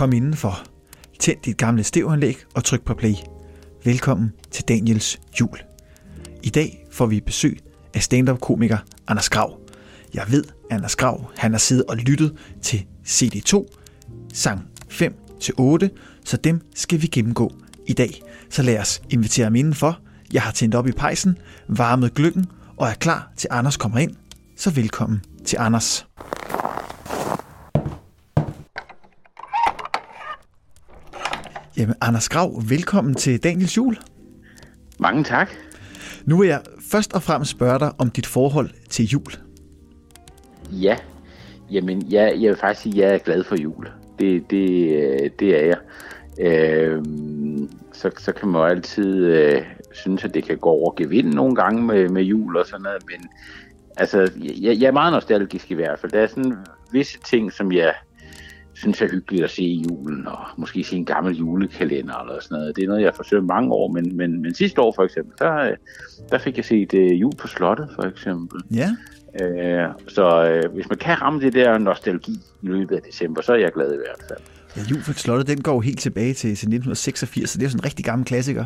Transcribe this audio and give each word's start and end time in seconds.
Kom 0.00 0.12
indenfor. 0.12 0.62
Tænd 1.18 1.38
dit 1.44 1.56
gamle 1.56 1.84
stevanlæg 1.84 2.36
og 2.54 2.64
tryk 2.64 2.84
på 2.84 2.94
play. 2.94 3.14
Velkommen 3.84 4.32
til 4.50 4.64
Daniels 4.68 5.20
jul. 5.40 5.58
I 6.42 6.50
dag 6.50 6.86
får 6.92 7.06
vi 7.06 7.20
besøg 7.20 7.58
af 7.94 8.02
stand-up-komiker 8.02 8.78
Anders 9.08 9.28
Grav. 9.28 9.60
Jeg 10.14 10.24
ved, 10.28 10.44
at 10.44 10.76
Anders 10.76 10.96
Grav 10.96 11.30
han 11.36 11.50
har 11.50 11.58
siddet 11.58 11.84
og 11.84 11.96
lyttet 11.96 12.38
til 12.62 12.86
CD2, 13.06 13.66
sang 14.32 14.60
5-8, 14.90 15.88
så 16.24 16.36
dem 16.44 16.60
skal 16.74 17.02
vi 17.02 17.06
gennemgå 17.06 17.52
i 17.86 17.92
dag. 17.92 18.22
Så 18.50 18.62
lad 18.62 18.78
os 18.78 19.02
invitere 19.10 19.44
ham 19.44 19.56
indenfor. 19.56 19.98
Jeg 20.32 20.42
har 20.42 20.52
tændt 20.52 20.74
op 20.74 20.86
i 20.86 20.92
pejsen, 20.92 21.38
varmet 21.68 22.14
gløggen 22.14 22.46
og 22.76 22.88
er 22.88 22.94
klar 22.94 23.32
til 23.36 23.48
Anders 23.50 23.76
kommer 23.76 23.98
ind. 23.98 24.16
Så 24.56 24.70
velkommen 24.70 25.22
til 25.44 25.56
Anders. 25.60 26.06
Jamen, 31.80 31.94
Anders 32.00 32.28
Grav, 32.28 32.62
velkommen 32.68 33.14
til 33.14 33.42
Daniels 33.42 33.76
Jul. 33.76 33.96
Mange 34.98 35.24
tak. 35.24 35.50
Nu 36.24 36.38
vil 36.38 36.48
jeg 36.48 36.60
først 36.90 37.12
og 37.12 37.22
fremmest 37.22 37.50
spørge 37.50 37.78
dig 37.78 37.92
om 37.98 38.10
dit 38.10 38.26
forhold 38.26 38.70
til 38.88 39.04
jul. 39.04 39.32
Ja, 40.72 40.96
jamen 41.70 42.12
jeg, 42.12 42.36
jeg 42.40 42.48
vil 42.48 42.56
faktisk 42.56 42.82
sige, 42.82 43.04
at 43.04 43.08
jeg 43.08 43.14
er 43.14 43.18
glad 43.18 43.44
for 43.44 43.56
jul. 43.60 43.88
Det, 44.18 44.50
det, 44.50 44.96
øh, 44.96 45.30
det 45.38 45.62
er 45.62 45.66
jeg. 45.66 45.78
Øh, 46.40 47.02
så, 47.92 48.10
så 48.18 48.32
kan 48.32 48.48
man 48.48 48.60
jo 48.60 48.66
altid 48.66 49.24
øh, 49.24 49.62
synes, 49.92 50.24
at 50.24 50.34
det 50.34 50.44
kan 50.44 50.58
gå 50.58 50.68
over 50.68 50.94
gevind 50.96 51.34
nogle 51.34 51.54
gange 51.54 51.82
med, 51.82 52.08
med 52.08 52.22
jul 52.22 52.56
og 52.56 52.66
sådan 52.66 52.82
noget, 52.82 53.02
men 53.06 53.28
altså, 53.96 54.30
jeg, 54.36 54.80
jeg 54.80 54.86
er 54.86 54.92
meget 54.92 55.12
nostalgisk 55.12 55.70
i 55.70 55.74
hvert 55.74 55.98
fald. 55.98 56.12
Der 56.12 56.20
er 56.20 56.26
sådan 56.26 56.56
visse 56.92 57.18
ting, 57.30 57.52
som 57.52 57.72
jeg 57.72 57.94
synes 58.80 59.02
er 59.02 59.08
hyggeligt 59.10 59.44
at 59.44 59.50
se 59.50 59.62
i 59.62 59.84
julen, 59.90 60.26
og 60.26 60.38
måske 60.56 60.84
se 60.84 60.96
en 60.96 61.04
gammel 61.04 61.36
julekalender 61.36 62.20
eller 62.20 62.40
sådan 62.40 62.58
noget. 62.58 62.76
Det 62.76 62.84
er 62.84 62.88
noget, 62.88 63.00
jeg 63.00 63.08
har 63.08 63.16
forsøgt 63.16 63.44
mange 63.44 63.72
år, 63.72 63.88
men, 63.92 64.16
men, 64.16 64.42
men 64.42 64.54
sidste 64.54 64.80
år 64.80 64.92
for 64.96 65.04
eksempel, 65.04 65.34
der, 65.38 65.74
der 66.30 66.38
fik 66.38 66.56
jeg 66.56 66.64
set 66.64 66.94
uh, 66.94 67.20
jul 67.20 67.32
på 67.38 67.46
slottet 67.46 67.88
for 67.94 68.02
eksempel. 68.02 68.60
Ja. 68.70 68.88
Uh, 69.42 69.94
så 70.08 70.60
uh, 70.64 70.74
hvis 70.74 70.88
man 70.88 70.98
kan 70.98 71.22
ramme 71.22 71.40
det 71.40 71.52
der 71.52 71.78
nostalgi 71.78 72.32
i 72.62 72.66
løbet 72.66 72.96
af 72.96 73.02
december, 73.02 73.42
så 73.42 73.52
er 73.52 73.56
jeg 73.56 73.72
glad 73.72 73.92
i 73.92 73.96
hvert 73.96 74.28
fald. 74.28 74.40
Ja, 74.76 74.82
Jul 74.90 75.02
på 75.06 75.12
slottet, 75.12 75.46
den 75.46 75.62
går 75.62 75.80
helt 75.80 76.00
tilbage 76.00 76.34
til, 76.34 76.48
til 76.48 76.68
1986, 76.68 77.50
så 77.50 77.58
det 77.58 77.64
er 77.64 77.70
sådan 77.70 77.80
en 77.80 77.84
rigtig 77.84 78.04
gammel 78.04 78.26
klassiker. 78.26 78.64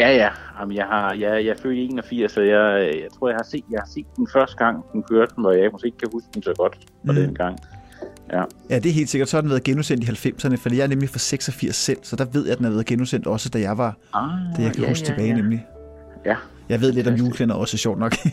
Ja, 0.00 0.16
ja. 0.16 0.28
Jamen, 0.60 0.76
jeg, 0.76 0.86
har, 0.86 1.12
jeg, 1.14 1.44
jeg 1.44 1.50
er 1.50 1.60
født 1.62 1.76
i 1.76 1.84
81, 1.84 2.32
så 2.32 2.40
jeg, 2.40 2.90
jeg 3.02 3.08
tror, 3.18 3.28
jeg 3.28 3.36
har, 3.36 3.44
set, 3.50 3.64
jeg 3.70 3.80
har 3.80 3.90
set 3.94 4.06
den 4.16 4.28
første 4.32 4.56
gang, 4.56 4.84
den 4.92 5.02
kørte, 5.02 5.34
hvor 5.38 5.52
jeg 5.52 5.70
måske 5.72 5.86
ikke 5.86 5.98
kan 5.98 6.08
huske 6.12 6.28
den 6.34 6.42
så 6.42 6.54
godt 6.56 6.78
på 7.06 7.12
mm. 7.12 7.14
den 7.14 7.34
gang. 7.34 7.58
Ja. 8.32 8.44
ja, 8.70 8.78
det 8.78 8.86
er 8.88 8.92
helt 8.92 9.10
sikkert. 9.10 9.28
Så 9.28 9.36
har 9.36 9.40
den 9.40 9.50
været 9.50 9.64
genudsendt 9.64 10.04
i 10.04 10.28
90'erne, 10.28 10.56
for 10.56 10.74
jeg 10.74 10.82
er 10.82 10.86
nemlig 10.86 11.08
fra 11.08 11.18
86 11.18 11.76
selv, 11.76 11.98
så 12.02 12.16
der 12.16 12.24
ved 12.24 12.44
jeg, 12.44 12.52
at 12.52 12.58
den 12.58 12.64
har 12.64 12.72
været 12.72 12.86
genudsendt 12.86 13.26
også, 13.26 13.48
da 13.48 13.60
jeg 13.60 13.78
var, 13.78 13.98
ah, 14.14 14.30
da 14.56 14.62
jeg 14.62 14.72
kan 14.72 14.82
ja, 14.82 14.88
huske 14.88 15.04
ja, 15.04 15.06
tilbage 15.06 15.28
ja. 15.28 15.36
nemlig. 15.36 15.66
Ja. 16.26 16.36
Jeg 16.68 16.80
ved 16.80 16.92
lidt 16.92 17.06
om 17.06 17.14
juleklænder 17.14 17.54
også, 17.54 17.76
sjovt 17.76 17.98
nok. 17.98 18.16
men, 18.24 18.32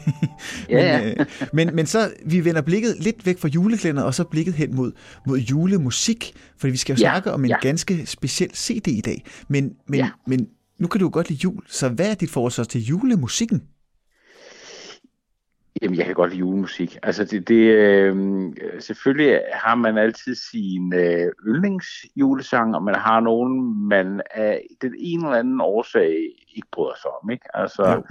ja, 0.69 0.97
ja. 0.97 1.09
Øh, 1.09 1.25
men, 1.53 1.75
men 1.75 1.85
så, 1.85 2.11
vi 2.25 2.45
vender 2.45 2.61
blikket 2.61 2.95
lidt 2.99 3.25
væk 3.25 3.39
fra 3.39 3.47
juleklænder, 3.47 4.03
og 4.03 4.13
så 4.13 4.23
blikket 4.23 4.53
hen 4.53 4.75
mod, 4.75 4.91
mod 5.27 5.37
julemusik, 5.37 6.33
for 6.57 6.67
vi 6.67 6.77
skal 6.77 6.95
jo 6.95 7.01
ja, 7.01 7.11
snakke 7.11 7.31
om 7.31 7.45
en 7.45 7.49
ja. 7.49 7.59
ganske 7.61 8.05
speciel 8.05 8.49
CD 8.55 8.87
i 8.87 9.01
dag. 9.01 9.25
Men, 9.47 9.71
men, 9.87 9.99
ja. 9.99 10.09
men 10.27 10.47
nu 10.79 10.87
kan 10.87 10.99
du 10.99 11.05
jo 11.05 11.09
godt 11.13 11.29
lide 11.29 11.39
jul, 11.43 11.63
så 11.67 11.89
hvad 11.89 12.11
er 12.11 12.13
dit 12.13 12.29
forhold 12.29 12.65
til 12.65 12.81
julemusikken? 12.81 13.61
Jamen, 15.81 15.97
jeg 15.97 16.05
kan 16.05 16.15
godt 16.15 16.29
lide 16.29 16.39
julemusik. 16.39 16.97
Altså, 17.03 17.25
det, 17.25 17.47
det 17.47 17.63
øh, 17.75 18.15
selvfølgelig 18.79 19.41
har 19.53 19.75
man 19.75 19.97
altid 19.97 20.35
sin 20.35 20.93
øh, 20.93 21.31
yndlingsjulesang, 21.47 22.75
og 22.75 22.83
man 22.83 22.95
har 22.95 23.19
nogen, 23.19 23.87
man 23.87 24.21
af 24.31 24.67
den 24.81 24.93
ene 24.97 25.25
eller 25.25 25.39
anden 25.39 25.61
årsag 25.61 26.09
ikke 26.55 26.67
bryder 26.71 26.95
sig 27.01 27.11
om, 27.23 27.29
ikke? 27.29 27.57
Altså, 27.57 27.87
jo. 27.87 28.03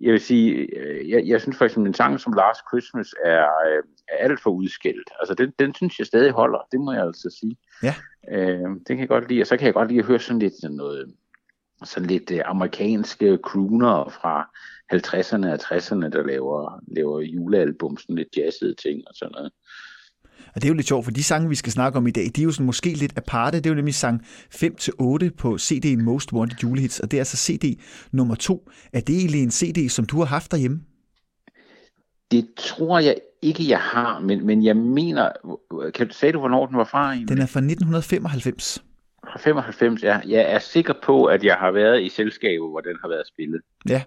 jeg 0.00 0.12
vil 0.12 0.20
sige, 0.20 0.52
øh, 0.54 1.10
jeg, 1.10 1.22
jeg 1.26 1.40
synes 1.40 1.56
for 1.58 1.64
eksempel, 1.64 1.88
en 1.88 1.94
sang 1.94 2.20
som 2.20 2.32
Last 2.32 2.60
Christmas 2.70 3.14
er, 3.24 3.46
øh, 3.68 3.82
er 4.08 4.16
alt 4.24 4.40
for 4.42 4.50
udskilt. 4.50 5.10
Altså, 5.20 5.34
den, 5.34 5.52
den 5.58 5.74
synes 5.74 5.98
jeg 5.98 6.06
stadig 6.06 6.32
holder, 6.32 6.58
det 6.72 6.80
må 6.80 6.92
jeg 6.92 7.02
altså 7.02 7.36
sige. 7.40 7.56
Ja. 7.82 7.94
Øh, 8.30 8.68
det 8.78 8.86
kan 8.88 8.98
jeg 8.98 9.08
godt 9.08 9.28
lide, 9.28 9.40
og 9.40 9.46
så 9.46 9.56
kan 9.56 9.66
jeg 9.66 9.74
godt 9.74 9.88
lide 9.88 10.00
at 10.00 10.06
høre 10.06 10.18
sådan 10.18 10.38
lidt 10.38 10.60
sådan 10.60 10.76
noget, 10.76 11.14
sådan 11.84 12.08
lidt 12.08 12.30
øh, 12.30 12.40
amerikanske 12.44 13.38
crooner 13.42 14.14
fra 14.22 14.50
50'erne 14.94 15.46
og 15.46 15.54
60'erne, 15.54 16.08
der 16.08 16.26
laver, 16.26 16.80
laver 16.96 17.20
julealbum, 17.20 17.96
sådan 17.96 18.16
lidt 18.16 18.36
jazzede 18.36 18.74
ting 18.74 19.02
og 19.08 19.14
sådan 19.14 19.32
noget. 19.32 19.52
Og 20.54 20.62
det 20.62 20.64
er 20.64 20.68
jo 20.68 20.74
lidt 20.74 20.88
sjovt, 20.88 21.04
for 21.04 21.12
de 21.12 21.24
sange, 21.24 21.48
vi 21.48 21.54
skal 21.54 21.72
snakke 21.72 21.98
om 21.98 22.06
i 22.06 22.10
dag, 22.10 22.30
de 22.36 22.40
er 22.40 22.44
jo 22.44 22.52
sådan 22.52 22.66
måske 22.66 22.94
lidt 22.94 23.12
aparte. 23.16 23.56
Det 23.58 23.66
er 23.66 23.70
jo 23.70 23.74
nemlig 23.74 23.94
sang 23.94 24.22
5-8 24.54 25.30
på 25.38 25.54
CD'en 25.60 26.02
Most 26.02 26.32
Wanted 26.32 26.58
Julehits, 26.62 27.00
og 27.00 27.10
det 27.10 27.16
er 27.16 27.20
altså 27.20 27.36
CD 27.36 27.80
nummer 28.12 28.34
2. 28.34 28.70
Er 28.92 29.00
det 29.00 29.16
egentlig 29.16 29.42
en 29.42 29.50
CD, 29.50 29.88
som 29.88 30.04
du 30.04 30.18
har 30.18 30.24
haft 30.24 30.50
derhjemme? 30.50 30.80
Det 32.30 32.48
tror 32.56 32.98
jeg 32.98 33.16
ikke, 33.42 33.68
jeg 33.68 33.80
har, 33.80 34.20
men, 34.20 34.46
men 34.46 34.64
jeg 34.64 34.76
mener... 34.76 35.32
Kan 35.94 36.08
du 36.08 36.14
sige, 36.14 36.36
hvornår 36.36 36.66
den 36.66 36.76
var 36.76 36.84
fra? 36.84 37.12
Egentlig? 37.12 37.28
Den 37.28 37.38
er 37.38 37.46
fra 37.46 37.60
1995. 37.60 38.84
Fra 39.32 39.38
95, 39.38 40.02
ja. 40.02 40.20
Jeg 40.26 40.52
er 40.52 40.58
sikker 40.58 40.94
på, 41.04 41.24
at 41.24 41.44
jeg 41.44 41.54
har 41.54 41.70
været 41.70 42.02
i 42.02 42.08
selskaber, 42.08 42.68
hvor 42.68 42.80
den 42.80 42.96
har 43.02 43.08
været 43.08 43.26
spillet. 43.26 43.60
Ja, 43.88 44.02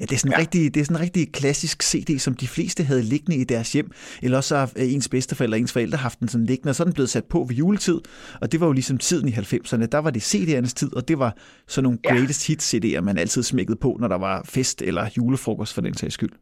ja 0.00 0.04
det, 0.04 0.12
er 0.12 0.16
sådan 0.16 0.32
ja. 0.32 0.38
rigtig, 0.38 0.74
det 0.74 0.80
er 0.80 0.84
sådan 0.84 0.96
en 0.96 1.02
rigtig 1.02 1.32
klassisk 1.32 1.82
CD, 1.82 2.18
som 2.18 2.34
de 2.34 2.48
fleste 2.48 2.84
havde 2.84 3.02
liggende 3.02 3.36
i 3.36 3.44
deres 3.44 3.72
hjem. 3.72 3.90
Eller 4.22 4.36
også 4.36 4.56
har 4.56 4.70
ens 4.76 5.08
bedsteforældre 5.08 5.58
ens 5.58 5.72
forældre 5.72 5.98
haft 5.98 6.20
den 6.20 6.28
sådan 6.28 6.46
liggende, 6.46 6.70
og 6.70 6.74
så 6.74 6.82
er 6.82 6.84
den 6.84 6.94
blevet 6.94 7.10
sat 7.10 7.24
på 7.24 7.46
ved 7.48 7.56
juletid. 7.56 8.00
Og 8.40 8.52
det 8.52 8.60
var 8.60 8.66
jo 8.66 8.72
ligesom 8.72 8.98
tiden 8.98 9.28
i 9.28 9.32
90'erne. 9.32 9.86
Der 9.86 9.98
var 9.98 10.10
det 10.10 10.34
CD'ernes 10.34 10.74
tid, 10.74 10.96
og 10.96 11.08
det 11.08 11.18
var 11.18 11.36
sådan 11.66 11.82
nogle 11.82 11.98
ja. 12.04 12.10
greatest 12.10 12.46
hits 12.46 12.74
CD'er, 12.74 13.00
man 13.00 13.18
altid 13.18 13.42
smækkede 13.42 13.78
på, 13.78 13.96
når 14.00 14.08
der 14.08 14.18
var 14.18 14.42
fest 14.44 14.82
eller 14.82 15.08
julefrokost 15.16 15.74
for 15.74 15.80
den 15.80 15.94
sags 15.94 16.14
skyld. 16.14 16.32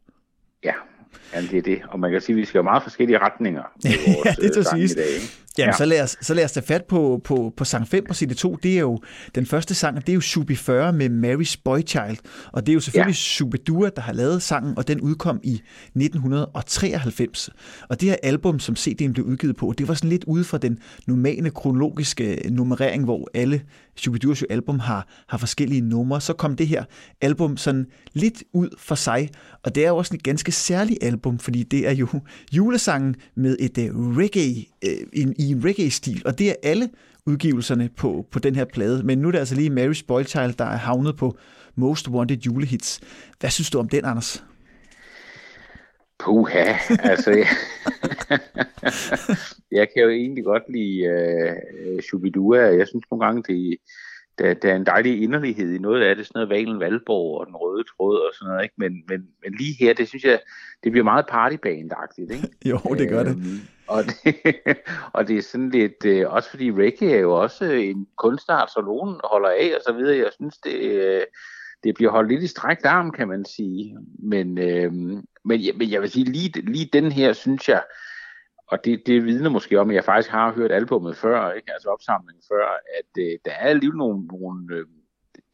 Ja, 0.63 0.73
Ja, 1.35 1.41
det 1.41 1.57
er 1.57 1.61
det. 1.61 1.81
Og 1.89 1.99
man 1.99 2.11
kan 2.11 2.21
sige, 2.21 2.33
at 2.33 2.37
vi 2.37 2.45
skal 2.45 2.57
have 2.57 2.63
meget 2.63 2.83
forskellige 2.83 3.19
retninger. 3.19 3.61
Vores, 3.83 4.25
ja, 4.25 4.31
det 4.41 4.57
er 4.57 4.73
øh, 4.75 4.79
I 4.79 4.87
dag, 4.87 5.05
ikke? 5.15 5.45
Jamen, 5.57 5.69
ja. 5.69 5.77
så, 5.77 5.85
lad 5.85 6.01
os, 6.01 6.17
så 6.21 6.33
lad 6.33 6.43
os 6.45 6.51
tage 6.51 6.65
fat 6.65 6.85
på, 6.85 7.21
på, 7.23 7.53
på 7.57 7.63
sang 7.63 7.87
5 7.87 8.05
på 8.07 8.13
CD2. 8.13 8.55
Det 8.63 8.75
er 8.75 8.79
jo 8.79 8.99
den 9.35 9.45
første 9.45 9.75
sang, 9.75 9.97
det 9.97 10.09
er 10.09 10.13
jo 10.13 10.21
Shubi 10.21 10.55
40 10.55 10.93
med 10.93 11.09
Mary's 11.09 11.61
Boy 11.65 11.79
Child. 11.87 12.17
Og 12.53 12.65
det 12.65 12.71
er 12.71 12.73
jo 12.73 12.79
selvfølgelig 12.79 13.13
ja. 13.13 13.15
Shubidua, 13.15 13.89
der 13.95 14.01
har 14.01 14.13
lavet 14.13 14.41
sangen, 14.41 14.77
og 14.77 14.87
den 14.87 15.01
udkom 15.01 15.39
i 15.43 15.53
1993. 15.53 17.49
Og 17.89 18.01
det 18.01 18.09
her 18.09 18.15
album, 18.23 18.59
som 18.59 18.75
CD'en 18.79 19.11
blev 19.11 19.25
udgivet 19.25 19.55
på, 19.55 19.73
det 19.77 19.87
var 19.87 19.93
sådan 19.93 20.09
lidt 20.09 20.23
ude 20.23 20.43
fra 20.43 20.57
den 20.57 20.79
normale 21.07 21.49
kronologiske 21.49 22.41
nummerering, 22.49 23.03
hvor 23.03 23.29
alle 23.33 23.61
Shubiduas 23.97 24.43
album 24.49 24.79
har, 24.79 25.07
har 25.27 25.37
forskellige 25.37 25.81
numre. 25.81 26.21
Så 26.21 26.33
kom 26.33 26.55
det 26.55 26.67
her 26.67 26.83
album 27.21 27.57
sådan 27.57 27.85
lidt 28.13 28.43
ud 28.53 28.69
for 28.77 28.95
sig, 28.95 29.29
og 29.63 29.75
det 29.75 29.85
er 29.85 29.89
jo 29.89 29.97
også 29.97 30.15
et 30.15 30.23
ganske 30.23 30.51
særligt 30.51 30.99
album, 31.01 31.24
fordi 31.39 31.63
det 31.63 31.87
er 31.87 31.91
jo 31.91 32.07
julesangen 32.57 33.15
med 33.35 33.57
et 33.59 33.77
uh, 33.77 34.17
reggae, 34.17 34.65
øh, 34.85 35.07
uh, 35.07 35.19
i, 35.19 35.25
i 35.39 35.51
en 35.51 35.65
reggae-stil, 35.65 36.21
og 36.25 36.39
det 36.39 36.49
er 36.49 36.55
alle 36.63 36.89
udgivelserne 37.25 37.89
på, 37.97 38.25
på 38.31 38.39
den 38.39 38.55
her 38.55 38.65
plade. 38.65 39.03
Men 39.03 39.17
nu 39.17 39.27
er 39.27 39.31
det 39.31 39.39
altså 39.39 39.55
lige 39.55 39.69
Mary 39.69 39.93
Spoilchild, 39.93 40.53
der 40.53 40.65
er 40.65 40.77
havnet 40.77 41.15
på 41.17 41.37
Most 41.75 42.09
Wanted 42.09 42.37
julehits. 42.37 42.99
Hvad 43.39 43.49
synes 43.49 43.69
du 43.69 43.79
om 43.79 43.89
den, 43.89 44.05
Anders? 44.05 44.43
Puha, 46.19 46.73
altså 46.99 47.31
jeg, 47.31 47.47
jeg 49.79 49.87
kan 49.93 50.03
jo 50.03 50.09
egentlig 50.09 50.43
godt 50.43 50.63
lide 50.69 51.03
øh, 51.03 51.53
uh, 51.93 51.99
Shubidua. 51.99 52.59
Jeg 52.59 52.87
synes 52.87 53.03
nogle 53.11 53.25
gange, 53.25 53.43
det, 53.47 53.77
der, 54.39 54.53
der 54.53 54.71
er 54.71 54.75
en 54.75 54.85
dejlig 54.85 55.23
inderlighed 55.23 55.73
i 55.73 55.77
noget 55.77 56.03
af 56.03 56.15
det, 56.15 56.27
sådan 56.27 56.39
noget 56.39 56.49
Valen 56.49 56.79
Valborg 56.79 57.39
og 57.39 57.47
den 57.47 57.55
røde 57.55 57.83
tråd 57.83 58.19
og 58.19 58.33
sådan 58.33 58.51
noget, 58.51 58.63
ikke? 58.63 58.75
Men, 58.77 59.03
men, 59.07 59.27
men 59.43 59.53
lige 59.57 59.75
her, 59.79 59.93
det 59.93 60.07
synes 60.07 60.23
jeg, 60.23 60.39
det 60.83 60.91
bliver 60.91 61.03
meget 61.03 61.25
partybanedagtigt, 61.29 62.31
ikke? 62.31 62.49
jo, 62.71 62.77
det 62.97 63.09
gør 63.09 63.23
det. 63.23 63.31
Øhm, 63.31 63.59
og 63.87 64.03
det, 64.03 64.35
og 65.13 65.27
det 65.27 65.37
er 65.37 65.41
sådan 65.41 65.69
lidt, 65.69 66.05
øh, 66.05 66.33
også 66.33 66.49
fordi 66.49 66.71
reggae 66.71 67.13
er 67.13 67.19
jo 67.19 67.33
også 67.33 67.65
en 67.65 68.07
kunstart, 68.17 68.71
så 68.71 68.81
nogen 68.81 69.19
holder 69.23 69.49
af 69.49 69.71
og 69.75 69.81
så 69.87 69.93
videre. 69.93 70.17
Jeg 70.17 70.29
synes, 70.33 70.57
det, 70.57 70.75
øh, 70.75 71.21
det 71.83 71.95
bliver 71.95 72.11
holdt 72.11 72.31
lidt 72.31 72.43
i 72.43 72.47
strækt 72.47 72.85
arm, 72.85 73.11
kan 73.11 73.27
man 73.27 73.45
sige. 73.45 73.97
Men, 74.19 74.57
øh, 74.57 74.91
men, 75.45 75.65
jeg, 75.65 75.73
men 75.75 75.91
jeg 75.91 76.01
vil 76.01 76.09
sige, 76.09 76.25
lige, 76.25 76.61
lige 76.61 76.89
den 76.93 77.11
her, 77.11 77.33
synes 77.33 77.69
jeg, 77.69 77.83
og 78.67 78.85
det, 78.85 79.07
det 79.07 79.25
vidner 79.25 79.49
måske 79.49 79.79
om, 79.79 79.89
at 79.89 79.95
jeg 79.95 80.03
faktisk 80.03 80.29
har 80.29 80.53
hørt 80.53 80.71
albumet 80.71 81.17
før, 81.17 81.51
ikke? 81.51 81.73
altså 81.73 81.89
opsamlingen 81.89 82.43
før, 82.51 82.67
at 82.99 83.21
øh, 83.23 83.39
der 83.45 83.51
er 83.51 83.67
alligevel 83.67 83.97
nogle, 83.97 84.25
nogle 84.25 84.75
øh, 84.75 84.85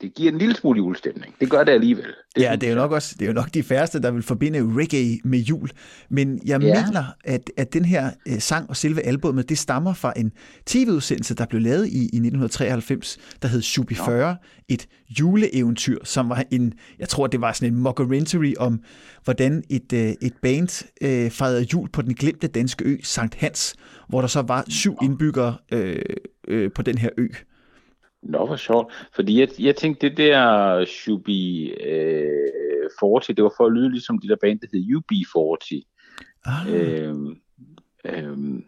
det 0.01 0.13
giver 0.13 0.31
en 0.31 0.38
lille 0.38 0.56
smule 0.56 0.77
julestemning. 0.77 1.36
Det 1.39 1.50
gør 1.50 1.63
det 1.63 1.71
alligevel. 1.71 2.06
Det 2.36 2.42
ja, 2.42 2.56
det 2.56 2.63
er, 2.63 2.71
jo 2.71 2.75
nok 2.75 2.92
også, 2.92 3.15
det 3.19 3.25
er 3.25 3.27
jo 3.27 3.33
nok 3.33 3.53
de 3.53 3.63
færreste, 3.63 4.01
der 4.01 4.12
vil 4.12 4.24
forbinde 4.24 4.59
reggae 4.59 5.19
med 5.24 5.39
jul. 5.39 5.69
Men 6.09 6.42
jeg 6.45 6.62
ja. 6.62 6.86
mener, 6.86 7.03
at, 7.24 7.51
at 7.57 7.74
den 7.74 7.86
her 7.86 8.12
øh, 8.27 8.39
sang 8.39 8.69
og 8.69 8.77
selve 8.77 9.01
albumet, 9.01 9.50
det 9.50 9.57
stammer 9.57 9.94
fra 9.94 10.13
en 10.15 10.31
tv-udsendelse, 10.65 11.36
der 11.36 11.45
blev 11.45 11.62
lavet 11.62 11.88
i, 11.88 12.00
i 12.00 12.03
1993, 12.03 13.18
der 13.42 13.48
hed 13.48 13.62
Shubi 13.62 13.95
40, 13.95 14.36
et 14.69 14.88
juleeventyr, 15.19 15.98
som 16.03 16.30
var 16.30 16.44
en, 16.51 16.74
jeg 17.00 17.09
tror, 17.09 17.27
det 17.27 17.42
var 17.42 17.51
sådan 17.51 17.74
en 17.74 17.80
mockumentary 17.80 18.53
om, 18.59 18.81
hvordan 19.24 19.63
et, 19.69 19.94
øh, 19.94 20.13
et 20.21 20.33
band 20.42 20.86
øh, 21.01 21.31
fejrede 21.31 21.68
jul 21.74 21.89
på 21.89 22.01
den 22.01 22.13
glemte 22.13 22.48
danske 22.48 22.86
ø, 22.86 22.98
Sankt 23.03 23.36
Hans, 23.36 23.75
hvor 24.09 24.21
der 24.21 24.27
så 24.27 24.42
var 24.42 24.65
syv 24.68 24.98
indbyggere 25.03 25.56
øh, 25.71 26.01
øh, 26.48 26.71
på 26.75 26.81
den 26.81 26.98
her 26.98 27.09
ø. 27.18 27.27
Nå, 28.23 28.45
hvor 28.45 28.56
sjovt. 28.56 28.94
Fordi 29.15 29.39
jeg, 29.39 29.47
jeg 29.59 29.75
tænkte, 29.75 30.09
det 30.09 30.18
der 30.18 30.85
Shubi 30.85 31.69
øh, 31.69 32.89
40, 33.00 33.35
det 33.35 33.44
var 33.44 33.53
for 33.57 33.65
at 33.65 33.73
lyde 33.73 33.91
ligesom 33.91 34.19
de 34.19 34.27
der 34.27 34.35
band, 34.41 34.59
der 34.59 34.68
hed 34.73 34.81
UB40. 34.97 35.81
Ah. 36.45 36.73
Øhm, 36.73 37.35
øhm, 38.06 38.65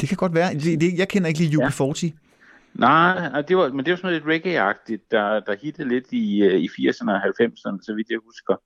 det 0.00 0.08
kan 0.08 0.16
godt 0.16 0.34
være. 0.34 0.54
Det, 0.54 0.80
det, 0.80 0.98
jeg 0.98 1.08
kender 1.08 1.28
ikke 1.28 1.40
lige 1.40 1.64
UB40. 1.64 2.00
Ja. 2.02 2.10
Nej, 2.74 3.42
det 3.42 3.56
var, 3.56 3.72
men 3.72 3.84
det 3.84 3.90
var 3.90 3.96
sådan 3.96 4.10
noget 4.10 4.22
lidt 4.22 4.46
reggae-agtigt, 4.46 5.10
der, 5.10 5.40
der 5.40 5.56
hittede 5.62 5.88
lidt 5.88 6.12
i, 6.12 6.42
øh, 6.42 6.60
i 6.60 6.68
80'erne 6.68 7.10
og 7.10 7.16
90'erne, 7.16 7.78
så 7.82 7.94
vidt 7.96 8.10
jeg 8.10 8.18
husker. 8.26 8.56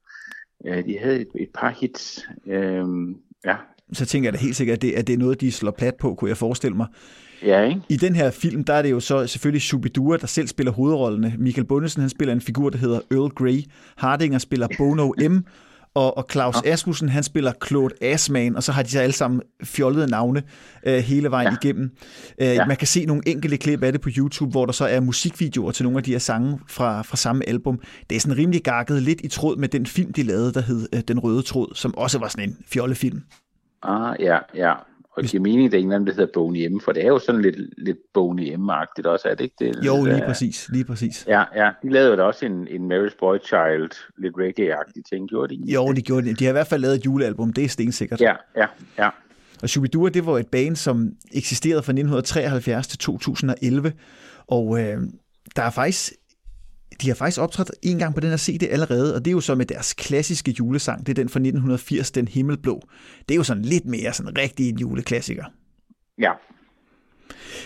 Ja, 0.65 0.81
de 0.81 0.99
havde 0.99 1.21
et, 1.21 1.29
et 1.35 1.51
par 1.55 1.71
hits. 1.71 2.29
Øhm, 2.47 3.17
ja. 3.45 3.57
Så 3.93 4.07
tænker 4.07 4.27
jeg 4.27 4.33
da 4.33 4.39
helt 4.39 4.57
sikkert, 4.57 4.77
at 4.77 4.83
det, 4.83 4.93
at 4.93 5.07
det 5.07 5.13
er 5.13 5.19
noget, 5.19 5.41
de 5.41 5.53
slår 5.53 5.71
plat 5.71 5.95
på, 6.01 6.15
kunne 6.15 6.29
jeg 6.29 6.37
forestille 6.37 6.77
mig. 6.77 6.87
Ja, 7.43 7.63
ikke? 7.63 7.81
I 7.89 7.97
den 7.97 8.17
her 8.17 8.31
film, 8.31 8.65
der 8.65 8.75
er 8.75 8.83
det 8.83 8.91
jo 8.91 9.01
så 9.01 9.27
selvfølgelig 9.27 9.63
Shubidua, 9.63 10.17
der 10.17 10.27
selv 10.27 10.49
spiller 10.49 10.73
hovedrollene. 10.73 11.35
Michael 11.39 11.67
Bundesen, 11.67 12.01
han 12.01 12.11
spiller 12.11 12.33
en 12.33 12.41
figur, 12.41 12.71
der 12.71 12.79
hedder 12.79 13.01
Earl 13.11 13.31
Grey. 13.31 13.63
Hardinger 13.97 14.39
spiller 14.39 14.69
Bono 14.79 15.13
M. 15.29 15.39
Og, 15.95 16.19
og 16.19 16.27
Claus 16.31 16.57
ja. 16.65 16.73
Asmussen, 16.73 17.09
han 17.09 17.23
spiller 17.23 17.53
Claude 17.67 17.95
Asman, 18.01 18.57
og 18.57 18.63
så 18.63 18.73
har 18.73 18.83
de 18.83 18.91
så 18.91 19.01
alle 19.01 19.13
sammen 19.13 19.43
fjollede 19.65 20.11
navne 20.11 20.43
øh, 20.87 20.99
hele 20.99 21.31
vejen 21.31 21.49
ja. 21.49 21.57
igennem. 21.63 21.91
Øh, 22.41 22.47
ja. 22.47 22.67
Man 22.67 22.77
kan 22.77 22.87
se 22.87 23.05
nogle 23.05 23.23
enkelte 23.27 23.57
klip 23.57 23.83
af 23.83 23.93
det 23.93 24.01
på 24.01 24.09
YouTube, 24.17 24.51
hvor 24.51 24.67
der 24.67 24.73
så 24.73 24.87
er 24.87 25.01
musikvideoer 25.01 25.73
til 25.73 25.85
nogle 25.85 25.99
af 25.99 26.05
de 26.05 26.11
her 26.11 26.19
sange 26.19 26.61
fra, 26.69 27.03
fra 27.03 27.17
samme 27.17 27.49
album. 27.49 27.81
Det 28.11 28.17
er 28.17 28.21
sådan 28.21 28.39
rimelig 28.39 28.63
gakket, 28.63 29.03
lidt 29.03 29.21
i 29.21 29.29
tråd 29.29 29.57
med 29.57 29.69
den 29.69 29.87
film, 29.87 30.13
de 30.13 30.23
lavede, 30.23 30.53
der 30.53 30.61
hed 30.61 30.89
øh, 30.95 31.01
Den 31.09 31.19
Røde 31.19 31.43
Tråd, 31.43 31.75
som 31.75 31.97
også 31.97 32.19
var 32.19 32.29
sådan 32.29 32.49
en 32.49 32.57
fjollefilm. 32.67 33.23
Ah, 33.83 34.17
ja, 34.21 34.39
ja. 34.55 34.73
Og 35.17 35.23
det 35.23 35.31
giver 35.31 35.43
mening, 35.43 35.67
at 35.67 35.75
er 35.75 35.79
en 35.79 35.93
anden, 35.93 36.07
der 36.07 36.13
hedder 36.13 36.33
Boney 36.35 36.67
M, 36.67 36.81
for 36.81 36.93
det 36.93 37.05
er 37.05 37.09
jo 37.09 37.19
sådan 37.19 37.43
lidt, 37.43 37.57
lidt 37.79 37.99
Boney 38.15 38.55
M-agtigt 38.55 39.07
også, 39.07 39.29
er 39.29 39.35
det 39.35 39.45
ikke 39.45 39.57
det? 39.59 39.87
Jo, 39.87 40.05
lige 40.05 40.23
præcis, 40.27 40.69
lige 40.69 40.85
præcis. 40.85 41.25
Ja, 41.29 41.43
ja, 41.57 41.71
de 41.83 41.89
lavede 41.91 42.11
jo 42.11 42.17
da 42.17 42.23
også 42.23 42.47
en, 42.47 42.69
en 42.69 42.93
Mary's 42.93 43.17
Boy 43.21 43.39
Child, 43.39 43.91
lidt 44.19 44.35
reggae-agtigt 44.37 45.09
ting, 45.09 45.29
gjorde 45.29 45.57
de? 45.57 45.73
Jo, 45.73 45.93
de 45.93 46.03
gjorde 46.03 46.29
det. 46.29 46.39
De 46.39 46.45
har 46.45 46.51
i 46.51 46.53
hvert 46.53 46.67
fald 46.67 46.81
lavet 46.81 46.95
et 46.95 47.07
julealbum, 47.07 47.53
det 47.53 47.65
er 47.65 47.69
stensikkert. 47.69 48.21
Ja, 48.21 48.35
ja, 48.57 48.67
ja. 48.99 49.09
Og 49.63 49.69
Shubidua, 49.69 50.09
det 50.09 50.27
var 50.27 50.39
et 50.39 50.47
band, 50.47 50.77
som 50.77 51.13
eksisterede 51.33 51.83
fra 51.83 51.93
1973 51.93 52.87
til 52.87 52.99
2011, 52.99 53.93
og 54.47 54.81
øh, 54.81 54.97
der 55.57 55.63
er 55.63 55.71
faktisk 55.71 56.13
de 57.03 57.09
har 57.09 57.15
faktisk 57.15 57.41
optrådt 57.41 57.71
en 57.83 57.99
gang 57.99 58.15
på 58.15 58.21
den 58.21 58.31
her 58.31 58.37
CD 58.37 58.63
allerede, 58.71 59.15
og 59.15 59.25
det 59.25 59.31
er 59.31 59.33
jo 59.33 59.41
så 59.41 59.55
med 59.55 59.67
deres 59.67 59.95
klassiske 59.95 60.55
julesang. 60.59 61.07
Det 61.07 61.09
er 61.09 61.15
den 61.15 61.29
fra 61.29 61.39
1980, 61.39 62.11
Den 62.11 62.29
Himmelblå. 62.29 62.81
Det 63.29 63.35
er 63.35 63.37
jo 63.37 63.43
sådan 63.43 63.63
lidt 63.63 63.87
mere 63.87 64.13
sådan 64.13 64.39
rigtig 64.39 64.69
en 64.69 64.79
juleklassiker. 64.79 65.45
Ja. 66.19 66.33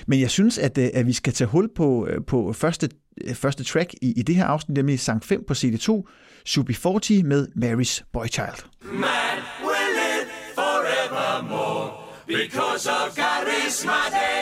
Men 0.07 0.21
jeg 0.21 0.31
synes, 0.31 0.59
at, 0.59 0.79
øh, 0.79 0.89
at 0.95 1.07
vi 1.07 1.13
skal 1.13 1.33
tage 1.33 1.49
hul 1.49 1.69
på, 1.77 2.07
øh, 2.07 2.25
på 2.27 2.53
første, 2.53 2.89
øh, 3.25 3.35
første 3.35 3.65
track 3.65 3.95
i, 4.03 4.13
i 4.17 4.23
det 4.23 4.35
her 4.35 4.45
afsnit, 4.45 4.77
nemlig 4.77 5.01
sang 5.01 5.25
5 5.25 5.45
på 5.49 5.55
CD2, 5.55 6.09
Subi 6.45 6.75
40 6.75 7.23
med 7.23 7.49
Mary's 7.49 8.11
Boychild. 8.13 8.65
Man 8.83 9.39
will 9.63 9.91
live 10.03 10.29
forevermore 10.55 11.91
because 12.27 12.91
of 12.91 13.13
charisma 13.15 14.36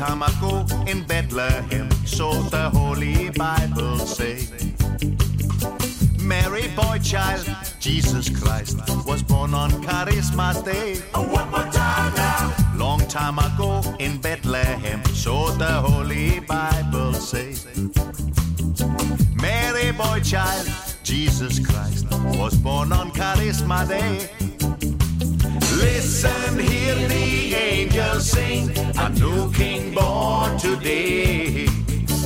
time 0.00 0.22
ago 0.22 0.64
in 0.86 1.02
Bethlehem, 1.02 1.86
so 2.06 2.32
the 2.48 2.70
Holy 2.70 3.28
Bible 3.32 3.98
say. 3.98 4.48
Mary, 6.18 6.68
boy 6.68 6.98
child, 7.02 7.46
Jesus 7.80 8.30
Christ 8.30 8.78
was 9.04 9.22
born 9.22 9.52
on 9.52 9.70
Christmas 9.84 10.62
Day. 10.62 10.96
Oh, 11.12 11.24
one 11.24 11.50
more 11.50 11.70
time 11.70 12.14
now. 12.14 12.72
Long 12.76 13.00
time 13.08 13.38
ago 13.38 13.82
in 13.98 14.16
Bethlehem, 14.16 15.04
so 15.12 15.50
the 15.50 15.82
Holy 15.86 16.40
Bible 16.40 17.12
say. 17.12 17.54
Mary, 19.34 19.92
boy 19.92 20.20
child, 20.20 20.66
Jesus 21.02 21.58
Christ 21.58 22.06
was 22.38 22.54
born 22.56 22.90
on 22.90 23.10
Christmas 23.10 23.86
Day. 23.86 24.30
Listen, 25.80 26.58
hear 26.58 26.94
the 27.08 27.54
angels 27.54 28.30
sing, 28.30 28.70
a 28.98 29.08
new 29.10 29.50
king 29.52 29.94
born 29.94 30.58
today. 30.58 31.66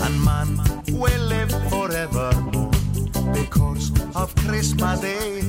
And 0.03 0.25
man 0.25 0.61
will 0.91 1.23
live 1.23 1.53
forevermore 1.71 2.71
because 3.33 3.93
of 4.17 4.35
Christmas 4.37 5.01
Day. 5.01 5.43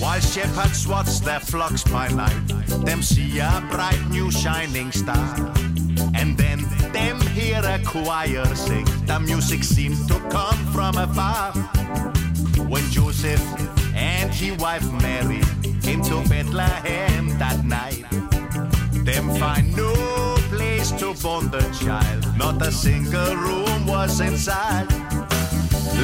While 0.00 0.20
shepherds 0.20 0.88
watch 0.88 1.20
their 1.20 1.40
flocks 1.40 1.84
by 1.84 2.08
night, 2.08 2.48
them 2.86 3.02
see 3.02 3.38
a 3.38 3.62
bright 3.70 4.02
new 4.10 4.30
shining 4.30 4.92
star. 4.92 5.69
Them 7.00 7.18
hear 7.32 7.62
a 7.64 7.78
choir 7.82 8.44
sing. 8.54 8.84
The 9.06 9.18
music 9.18 9.64
seemed 9.64 10.06
to 10.08 10.20
come 10.28 10.60
from 10.74 10.98
afar. 10.98 11.52
When 12.68 12.84
Joseph 12.90 13.42
and 13.94 14.30
his 14.30 14.58
wife 14.58 14.86
Mary 15.00 15.40
came 15.80 16.02
to 16.02 16.16
Bethlehem 16.28 17.38
that 17.38 17.64
night, 17.64 18.04
them 19.06 19.30
find 19.40 19.74
no 19.74 19.94
place 20.50 20.90
to 21.00 21.14
born 21.22 21.50
the 21.50 21.64
child. 21.82 22.22
Not 22.36 22.60
a 22.60 22.70
single 22.70 23.34
room 23.34 23.86
was 23.86 24.20
inside. 24.20 24.88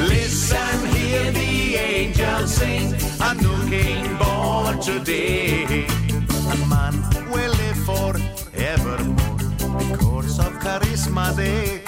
Listen, 0.09 0.77
hear 0.95 1.31
the 1.31 1.75
angels 1.75 2.55
sing, 2.55 2.95
a 3.21 3.35
new 3.35 3.59
king 3.69 4.17
born 4.17 4.79
today. 4.81 5.85
A 6.53 6.57
man 6.65 6.95
will 7.31 7.53
live 7.61 7.79
forevermore 7.85 9.36
because 9.77 10.39
of 10.39 10.53
charisma 10.59 11.35
day. 11.35 11.81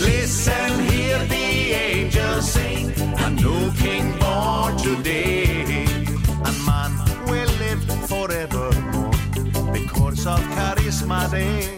Listen, 0.00 0.78
hear 0.90 1.18
the 1.26 1.46
angels 1.86 2.52
sing, 2.52 2.92
a 3.24 3.30
new 3.30 3.72
king 3.72 4.18
born 4.18 4.76
today. 4.78 5.86
Man 6.66 6.92
will 7.26 7.52
live 7.62 7.82
forevermore 8.08 9.08
of 10.28 10.40
charisma 10.54 11.30
day. 11.30 11.77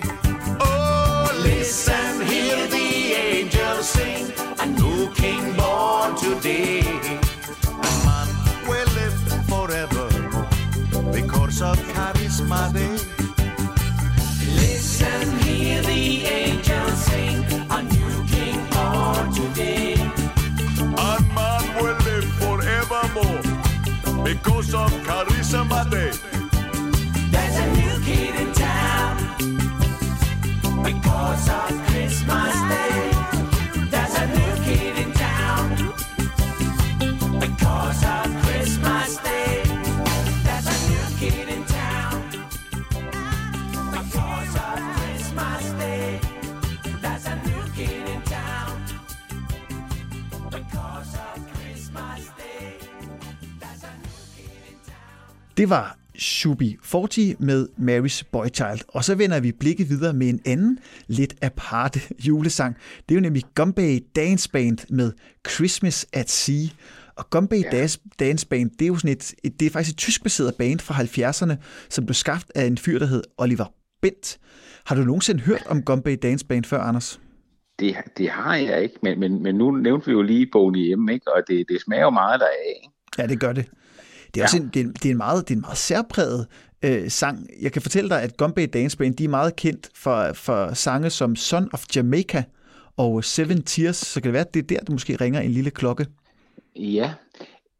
King 5.20 5.52
born 5.54 6.16
today. 6.16 6.80
A 7.88 7.92
man 8.06 8.28
will 8.68 8.90
live 8.98 9.18
forevermore 9.50 10.48
because 11.12 11.60
of 11.60 11.78
charisma 11.94 12.72
day. 12.72 12.96
Listen, 14.60 15.38
hear 15.40 15.82
the 15.82 16.24
angels 16.24 16.98
sing, 17.04 17.44
a 17.76 17.82
new 17.94 18.14
king 18.32 18.60
born 18.74 19.26
today. 19.38 19.94
A 21.10 21.12
man 21.36 21.64
will 21.76 21.98
live 22.08 22.28
forevermore 22.40 23.42
because 24.24 24.72
of 24.74 24.90
charisma 25.06 25.82
day. 25.90 26.12
There's 27.32 27.56
a 27.64 27.66
new 27.78 27.96
kid 28.06 28.34
in 28.42 28.52
town 28.54 29.14
because 30.82 31.48
of 31.58 31.69
Det 55.60 55.70
var 55.70 55.98
Shubi 56.18 56.76
40 56.82 57.34
med 57.38 57.68
Mary's 57.78 58.22
Boy 58.32 58.46
Child. 58.46 58.80
Og 58.88 59.04
så 59.04 59.14
vender 59.14 59.40
vi 59.40 59.52
blikket 59.52 59.88
videre 59.88 60.12
med 60.12 60.28
en 60.28 60.40
anden 60.46 60.78
lidt 61.06 61.34
aparte 61.42 62.00
julesang. 62.28 62.76
Det 63.08 63.14
er 63.14 63.14
jo 63.14 63.20
nemlig 63.20 63.42
Gumbay 63.54 63.98
Dance 64.16 64.50
Band 64.50 64.78
med 64.90 65.12
Christmas 65.48 66.06
at 66.12 66.30
Sea. 66.30 66.68
Og 67.16 67.30
Gumbay 67.30 67.62
ja. 67.72 67.86
Dance 68.20 68.46
Band, 68.46 68.70
det 68.70 68.82
er 68.82 68.86
jo 68.86 68.96
sådan 68.96 69.10
et, 69.10 69.34
et, 69.44 69.60
det 69.60 69.66
er 69.66 69.70
faktisk 69.70 69.94
et 69.94 69.98
tysk 69.98 70.22
baseret 70.22 70.54
band 70.54 70.78
fra 70.78 70.94
70'erne, 70.94 71.54
som 71.88 72.06
blev 72.06 72.14
skabt 72.14 72.52
af 72.54 72.64
en 72.64 72.78
fyr, 72.78 72.98
der 72.98 73.06
hed 73.06 73.22
Oliver 73.38 73.72
spændt. 73.98 74.38
Har 74.86 74.94
du 74.94 75.02
nogensinde 75.02 75.40
hørt 75.40 75.66
om 75.66 75.82
Gumbay 75.82 76.16
Dance 76.22 76.46
Band 76.46 76.64
før, 76.64 76.80
Anders? 76.80 77.20
Det, 77.78 77.96
det 78.18 78.30
har 78.30 78.56
jeg 78.56 78.82
ikke, 78.82 78.96
men, 79.02 79.20
men, 79.20 79.42
men 79.42 79.54
nu 79.54 79.70
nævnte 79.70 80.06
vi 80.06 80.12
jo 80.12 80.22
lige 80.22 80.48
Boney 80.52 80.94
M, 80.94 81.08
ikke? 81.08 81.32
og 81.32 81.42
det, 81.48 81.64
det 81.68 81.80
smager 81.80 82.02
jo 82.02 82.10
meget 82.10 82.40
deraf. 82.40 82.80
Ikke? 82.82 82.92
Ja, 83.18 83.26
det 83.26 83.40
gør 83.40 83.52
det. 83.52 83.66
Det 84.34 84.40
er, 84.40 84.42
ja. 84.42 84.44
også 84.44 84.56
en, 84.56 84.70
det, 84.74 84.86
er, 84.86 84.92
det, 84.92 85.04
er 85.04 85.10
en 85.10 85.16
meget, 85.16 85.48
det 85.48 85.54
er 85.54 85.56
en 85.56 85.60
meget 85.60 85.78
særpræget 85.78 86.46
øh, 86.82 87.10
sang. 87.10 87.46
Jeg 87.60 87.72
kan 87.72 87.82
fortælle 87.82 88.10
dig, 88.10 88.22
at 88.22 88.36
Gumbay 88.36 88.68
Dance 88.72 88.96
Band 88.96 89.14
de 89.14 89.24
er 89.24 89.28
meget 89.28 89.56
kendt 89.56 89.88
for, 89.94 90.32
for 90.34 90.74
sange 90.74 91.10
som 91.10 91.36
Son 91.36 91.70
of 91.72 91.84
Jamaica 91.96 92.42
og 92.96 93.24
Seven 93.24 93.62
Tears, 93.62 93.96
så 93.96 94.20
kan 94.20 94.28
det 94.28 94.32
være, 94.32 94.46
at 94.46 94.54
det 94.54 94.62
er 94.62 94.66
der, 94.66 94.80
der 94.80 94.92
måske 94.92 95.16
ringer 95.16 95.40
en 95.40 95.50
lille 95.50 95.70
klokke. 95.70 96.06
Ja, 96.76 97.12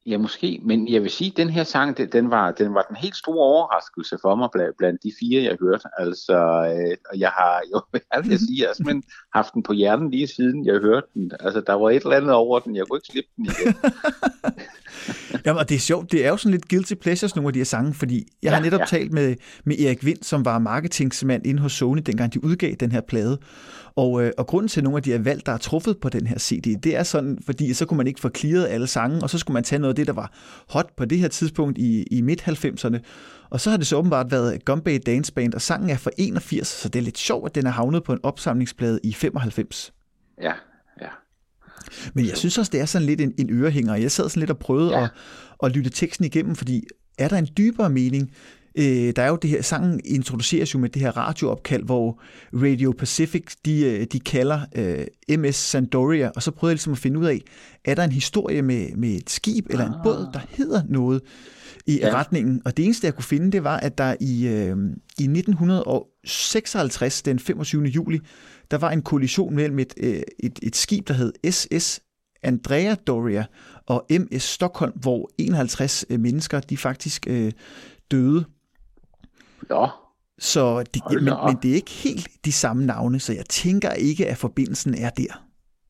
Ja, 0.07 0.19
måske, 0.19 0.61
men 0.63 0.89
jeg 0.89 1.03
vil 1.03 1.11
sige, 1.11 1.31
at 1.31 1.37
den 1.37 1.51
her 1.51 1.65
sang, 1.65 2.13
den 2.13 2.31
var, 2.31 2.51
den 2.51 2.75
var 2.75 2.83
den 2.89 2.97
helt 2.97 3.17
store 3.17 3.45
overraskelse 3.45 4.19
for 4.23 4.35
mig 4.35 4.49
blandt, 4.53 4.77
blandt 4.77 5.03
de 5.03 5.13
fire, 5.21 5.43
jeg 5.43 5.57
hørte. 5.61 5.89
Altså, 5.99 6.35
øh, 6.35 6.97
og 7.11 7.19
jeg 7.19 7.29
har 7.29 7.63
jo, 7.73 7.83
jeg 8.15 8.25
vil 8.25 8.39
sige, 8.39 8.69
altså, 8.69 8.83
men 8.87 9.03
haft 9.35 9.55
den 9.55 9.63
på 9.63 9.73
hjernen 9.73 10.11
lige 10.11 10.27
siden 10.27 10.67
jeg 10.67 10.79
hørte 10.79 11.07
den. 11.15 11.33
Altså, 11.41 11.61
der 11.61 11.73
var 11.73 11.91
et 11.91 12.03
eller 12.03 12.17
andet 12.17 12.33
over 12.33 12.59
den, 12.59 12.77
jeg 12.77 12.87
kunne 12.87 12.97
ikke 12.97 13.13
slippe 13.13 13.31
den 13.37 13.45
igen. 13.45 13.75
Jamen, 15.47 15.59
og 15.59 15.69
det 15.69 15.75
er 15.75 15.79
sjovt, 15.79 16.13
det 16.13 16.25
er 16.25 16.29
jo 16.29 16.37
sådan 16.37 16.53
lidt 16.53 16.69
guilty 16.69 16.95
pleasures, 16.95 17.37
nogle 17.37 17.49
af 17.49 17.53
de 17.53 17.59
her 17.59 17.65
sange, 17.65 17.95
fordi 17.95 18.17
jeg 18.43 18.51
ja, 18.51 18.55
har 18.55 18.63
netop 18.63 18.81
ja. 18.81 18.85
talt 18.85 19.13
med, 19.13 19.35
med 19.65 19.79
Erik 19.79 20.05
Vind, 20.05 20.19
som 20.23 20.45
var 20.45 20.59
marketingsmand 20.59 21.47
inde 21.47 21.63
hos 21.63 21.73
Sony, 21.73 22.03
dengang 22.07 22.35
de 22.35 22.45
udgav 22.45 22.75
den 22.75 22.93
her 22.93 23.01
plade. 23.01 23.39
Og, 23.97 24.23
øh, 24.23 24.33
og 24.39 24.47
grunden 24.47 24.69
til, 24.69 24.81
at 24.81 24.85
nogle 24.85 24.97
af 24.97 25.03
de 25.03 25.11
her 25.11 25.19
valg, 25.19 25.47
der 25.47 25.53
er 25.53 25.57
truffet 25.59 25.99
på 25.99 26.09
den 26.09 26.27
her 26.27 26.39
CD, 26.39 26.81
det 26.83 26.97
er 26.97 27.03
sådan, 27.03 27.39
fordi 27.47 27.75
så 27.75 27.87
kunne 27.87 27.97
man 27.97 28.07
ikke 28.07 28.21
få 28.21 28.31
clearet 28.37 28.67
alle 28.67 28.87
sange, 28.87 29.23
og 29.23 29.31
så 29.31 29.39
skulle 29.39 29.55
man 29.55 29.65
tage 29.65 29.79
noget 29.79 29.93
af 29.93 29.97
det, 29.97 30.07
der 30.07 30.13
var 30.13 30.33
hot 30.69 30.87
på 30.97 31.05
det 31.05 31.19
her 31.19 31.29
tidspunkt 31.29 31.79
i, 31.79 32.03
i 32.03 32.21
midt-90'erne. 32.21 32.99
Og 33.51 33.61
så 33.61 33.71
har 33.71 33.77
det 33.77 33.87
så 33.87 33.97
åbenbart 33.97 34.31
været 34.31 34.65
Gumbay 34.65 34.99
Dance 35.07 35.33
Band, 35.33 35.55
og 35.55 35.63
sangen 35.63 35.91
er 35.91 35.97
fra 35.97 36.11
81, 36.19 36.69
så 36.69 36.89
det 36.89 36.99
er 36.99 37.03
lidt 37.03 37.19
sjovt, 37.19 37.47
at 37.49 37.55
den 37.55 37.67
er 37.67 37.71
havnet 37.71 38.05
på 38.05 38.13
en 38.13 38.21
opsamlingsplade 38.23 39.01
i 39.05 39.13
95. 39.13 39.93
Ja, 40.43 40.49
ja. 40.49 40.53
Men 42.15 42.27
jeg 42.27 42.37
synes 42.37 42.59
også, 42.59 42.71
det 42.71 42.81
er 42.81 42.85
sådan 42.85 43.07
lidt 43.07 43.21
en, 43.21 43.35
en 43.39 43.51
ørehænger. 43.51 43.95
Jeg 43.95 44.11
sad 44.11 44.29
sådan 44.29 44.41
lidt 44.41 44.51
og 44.51 44.59
prøvede 44.59 44.99
ja. 44.99 45.05
at, 45.05 45.11
at 45.63 45.73
lytte 45.73 45.91
teksten 45.91 46.25
igennem, 46.25 46.57
fordi 46.57 46.83
er 47.19 47.29
der 47.29 47.37
en 47.37 47.49
dybere 47.57 47.91
mening 47.91 48.31
Øh, 48.79 49.13
der 49.17 49.23
er 49.23 49.29
jo 49.29 49.37
det 49.37 49.51
her, 49.51 49.63
sangen 49.63 50.01
introduceres 50.05 50.75
jo 50.75 50.79
med 50.79 50.89
det 50.89 51.03
her 51.03 51.17
radioopkald, 51.17 51.85
hvor 51.85 52.21
Radio 52.53 52.95
Pacific, 52.99 53.45
de, 53.65 53.81
øh, 53.85 54.07
de 54.13 54.21
kalder 54.21 54.61
øh, 54.77 55.07
MS 55.39 55.57
Sandoria, 55.57 56.31
og 56.37 56.43
så 56.43 56.51
prøvede 56.51 56.71
jeg 56.71 56.75
ligesom 56.75 56.93
at 56.93 56.99
finde 56.99 57.19
ud 57.19 57.27
af, 57.27 57.41
er 57.85 57.95
der 57.95 58.05
en 58.05 58.13
historie 58.13 58.63
med, 58.63 58.89
med 58.97 59.09
et 59.09 59.31
skib 59.31 59.67
eller 59.71 59.87
en 59.87 59.95
båd, 60.05 60.31
der 60.33 60.41
hedder 60.49 60.83
noget 60.89 61.23
i 61.87 61.99
ja. 62.03 62.15
retningen? 62.15 62.63
Og 62.65 62.77
det 62.77 62.85
eneste, 62.85 63.07
jeg 63.07 63.15
kunne 63.15 63.25
finde, 63.25 63.53
det 63.53 63.65
var, 63.65 63.77
at 63.77 63.99
der 63.99 64.15
i, 64.21 64.47
øh, 64.47 64.77
i 65.19 65.25
1956, 65.25 67.23
den 67.23 67.39
25. 67.39 67.85
juli, 67.85 68.21
der 68.71 68.79
var 68.79 68.91
en 68.91 69.03
kollision 69.03 69.55
mellem 69.55 69.79
et, 69.79 69.95
øh, 69.97 70.23
et, 70.39 70.59
et 70.63 70.77
skib, 70.77 71.09
der 71.09 71.15
hed 71.15 71.33
SS 71.51 72.01
Andrea 72.43 72.95
Doria 72.95 73.45
og 73.87 74.07
MS 74.11 74.43
Stockholm, 74.43 74.93
hvor 74.93 75.31
51 75.39 76.05
øh, 76.11 76.21
mennesker 76.21 76.61
de 76.61 76.77
faktisk 76.77 77.27
øh, 77.29 77.53
døde. 78.11 78.45
Ja. 79.71 79.87
Så 80.39 80.83
det, 80.95 81.03
men, 81.11 81.25
men 81.47 81.57
det 81.63 81.71
er 81.71 81.75
ikke 81.75 81.91
helt 81.91 82.29
de 82.45 82.53
samme 82.53 82.87
navne, 82.87 83.21
så 83.21 83.33
jeg 83.33 83.47
tænker 83.47 83.93
ikke, 83.93 84.27
at 84.27 84.37
forbindelsen 84.37 84.95
er 84.95 85.11
der. 85.11 85.45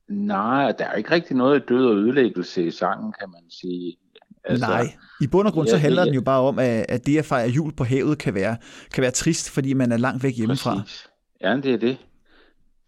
Nej, 0.09 0.73
der 0.73 0.85
er 0.85 0.95
ikke 0.95 1.11
rigtig 1.11 1.37
noget 1.37 1.69
død 1.69 1.87
og 1.87 1.97
ødelæggelse 1.97 2.67
i 2.67 2.71
sangen, 2.71 3.13
kan 3.21 3.31
man 3.31 3.43
sige. 3.51 3.97
Altså, 4.45 4.67
Nej, 4.67 4.95
i 5.21 5.27
bund 5.27 5.47
og 5.47 5.53
grund 5.53 5.69
ja, 5.69 5.75
så 5.75 5.79
handler 5.79 6.03
det, 6.03 6.07
den 6.07 6.15
jo 6.15 6.21
bare 6.21 6.41
om, 6.41 6.59
at, 6.59 6.87
at 6.89 7.07
det 7.07 7.19
at 7.19 7.25
fejre 7.25 7.49
jul 7.49 7.73
på 7.73 7.85
havet 7.85 8.19
kan 8.19 8.35
være, 8.35 8.57
kan 8.95 9.03
være 9.03 9.11
trist, 9.11 9.51
fordi 9.51 9.73
man 9.73 9.93
er 9.93 9.97
langt 9.97 10.23
væk 10.23 10.37
hjemmefra. 10.37 10.81
Præcis. 10.81 11.09
Ja, 11.41 11.57
det 11.57 11.75
er 11.75 11.79
det. 11.79 11.99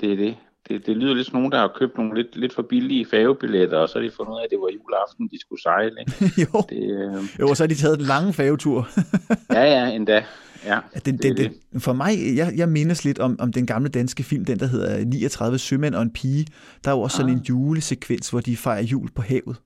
Det 0.03 0.13
er 0.13 0.17
det. 0.17 0.37
Det, 0.69 0.87
det 0.87 0.97
lyder 0.97 1.15
lidt 1.15 1.27
som 1.27 1.37
nogen, 1.37 1.53
der 1.53 1.59
har 1.59 1.73
købt 1.79 1.97
nogle 1.99 2.15
lidt, 2.15 2.37
lidt 2.37 2.55
for 2.55 2.63
billige 2.63 3.07
færgebilletter, 3.07 3.79
og 3.79 3.89
så 3.89 3.99
har 3.99 4.03
de 4.03 4.11
fundet 4.17 4.33
ud 4.33 4.39
af, 4.39 4.45
at 4.45 4.51
det 4.51 4.59
var 4.59 4.69
juleaften, 4.69 5.29
de 5.29 5.41
skulle 5.41 5.63
sejle. 5.63 5.97
jo. 6.45 6.63
Det, 6.69 6.83
øh... 6.91 7.41
jo, 7.41 7.49
og 7.49 7.57
så 7.57 7.63
har 7.63 7.69
de 7.69 7.75
taget 7.75 7.99
den 7.99 8.07
lange 8.07 8.33
færgetur. 8.33 8.89
ja, 9.57 9.63
ja, 9.63 9.95
endda. 9.97 10.25
Ja, 10.65 10.79
det, 10.95 11.05
det, 11.05 11.23
det, 11.23 11.37
det. 11.73 11.83
For 11.83 11.93
mig, 11.93 12.37
jeg, 12.37 12.53
jeg 12.57 12.69
mindes 12.69 13.05
lidt 13.05 13.19
om, 13.19 13.37
om 13.41 13.53
den 13.53 13.67
gamle 13.67 13.89
danske 13.89 14.23
film, 14.23 14.45
den 14.45 14.59
der 14.59 14.67
hedder 14.67 15.05
39 15.05 15.59
sømænd 15.59 15.95
og 15.95 16.03
en 16.03 16.13
pige. 16.13 16.47
Der 16.85 16.91
er 16.91 16.95
jo 16.95 17.01
også 17.01 17.17
ah. 17.17 17.21
sådan 17.21 17.39
en 17.39 17.45
julesekvens, 17.49 18.31
hvor 18.31 18.41
de 18.41 18.57
fejrer 18.57 18.83
jul 18.83 19.11
på 19.11 19.23
havet. 19.23 19.57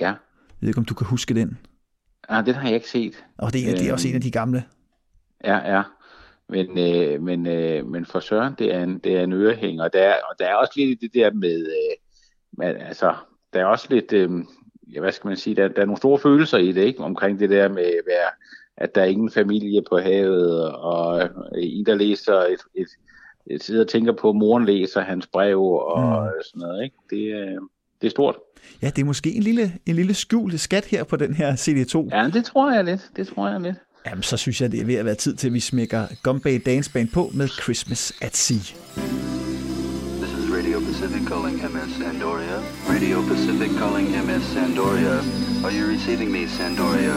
Ja. 0.00 0.06
Jeg 0.06 0.16
ved 0.60 0.68
ikke, 0.68 0.78
om 0.78 0.84
du 0.84 0.94
kan 0.94 1.06
huske 1.06 1.34
den. 1.34 1.58
Ja, 2.30 2.38
ah, 2.38 2.46
den 2.46 2.54
har 2.54 2.66
jeg 2.66 2.74
ikke 2.74 2.88
set. 2.88 3.24
Og 3.38 3.52
det, 3.52 3.78
det 3.78 3.88
er 3.88 3.92
også 3.92 4.08
en 4.08 4.14
af 4.14 4.20
de 4.20 4.30
gamle. 4.30 4.64
Ja, 5.44 5.76
ja. 5.76 5.82
Men, 6.52 6.78
øh, 6.78 7.22
men, 7.22 7.46
øh, 7.46 7.86
men 7.86 8.06
for 8.06 8.20
Søren, 8.20 8.54
det 8.58 8.74
er 8.74 8.82
en, 8.82 8.98
det 8.98 9.16
er 9.16 9.22
en 9.22 9.32
ørehæng, 9.32 9.80
og 9.80 9.92
der, 9.92 10.00
er, 10.00 10.14
og 10.30 10.38
der 10.38 10.46
er 10.46 10.54
også 10.54 10.72
lidt 10.76 11.00
det 11.00 11.14
der 11.14 11.32
med, 11.32 11.60
øh, 11.60 11.96
med 12.52 12.66
altså, 12.66 13.14
der 13.52 13.60
er 13.60 13.64
også 13.64 13.86
lidt, 13.90 14.12
øh, 14.12 14.30
ja, 14.94 15.00
hvad 15.00 15.12
skal 15.12 15.28
man 15.28 15.36
sige, 15.36 15.56
der, 15.56 15.68
der 15.68 15.82
er 15.82 15.86
nogle 15.86 15.98
store 15.98 16.18
følelser 16.18 16.58
i 16.58 16.72
det, 16.72 16.82
ikke? 16.82 17.00
Omkring 17.00 17.40
det 17.40 17.50
der 17.50 17.68
med, 17.68 17.84
være, 18.06 18.30
at 18.76 18.94
der 18.94 19.00
er 19.00 19.06
ingen 19.06 19.30
familie 19.30 19.82
på 19.90 19.98
havet, 19.98 20.72
og 20.72 21.28
en, 21.58 21.86
der 21.86 21.94
læser 21.94 22.34
et, 22.34 22.60
et, 22.74 22.88
et 23.46 23.62
sidder 23.62 23.80
og 23.80 23.88
tænker 23.88 24.12
på, 24.12 24.28
at 24.28 24.36
moren 24.36 24.64
læser 24.64 25.00
hans 25.00 25.26
brev, 25.26 25.62
og 25.62 26.22
mm. 26.22 26.42
sådan 26.44 26.60
noget, 26.60 26.84
ikke? 26.84 26.96
Det, 27.10 27.40
øh, 27.40 27.60
det 28.00 28.06
er 28.06 28.10
stort. 28.10 28.36
Ja, 28.82 28.86
det 28.86 28.98
er 28.98 29.04
måske 29.04 29.34
en 29.34 29.42
lille, 29.42 29.72
en 29.86 29.94
lille 29.94 30.14
skjult 30.14 30.60
skat 30.60 30.84
her 30.84 31.04
på 31.04 31.16
den 31.16 31.34
her 31.34 31.52
CD2. 31.52 32.16
Ja, 32.16 32.30
det 32.34 32.44
tror 32.44 32.72
jeg 32.72 32.84
lidt. 32.84 33.10
Det 33.16 33.26
tror 33.26 33.48
jeg 33.48 33.60
lidt. 33.60 33.76
Jamen, 34.06 34.22
så 34.22 34.36
synes 34.36 34.60
jeg, 34.60 34.72
det 34.72 34.80
er 34.80 34.84
ved 34.84 34.94
at 34.94 35.04
være 35.04 35.14
tid 35.14 35.34
til, 35.34 35.46
at 35.46 35.52
vi 35.52 35.60
smækker 35.60 36.06
Gumbay 36.22 36.60
Dance 36.66 36.90
Band 36.90 37.08
på 37.08 37.30
med 37.34 37.48
Christmas 37.48 38.12
at 38.20 38.36
Sea. 38.36 38.56
This 38.56 40.32
is 40.38 40.46
Radio 40.56 40.80
Pacific 40.80 41.28
calling 41.28 41.56
MS 41.74 41.90
Sandoria. 42.02 42.56
Radio 42.94 43.16
Pacific 43.30 43.70
calling 43.78 44.08
MS 44.26 44.44
Sandoria. 44.54 45.16
Are 45.64 45.72
you 45.78 45.84
receiving 45.96 46.30
me, 46.32 46.42
Sandoria? 46.58 47.16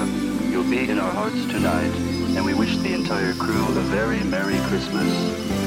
You'll 0.51 0.71
be 0.77 0.91
in 0.91 0.99
our 0.99 1.13
hearts 1.19 1.41
tonight, 1.55 1.93
and 2.35 2.45
we 2.45 2.53
wish 2.61 2.73
the 2.85 2.93
entire 2.93 3.33
crew 3.33 3.65
a 3.83 3.85
very 3.97 4.19
Merry 4.35 4.59
Christmas. 4.69 5.09
Christmas 5.09 5.64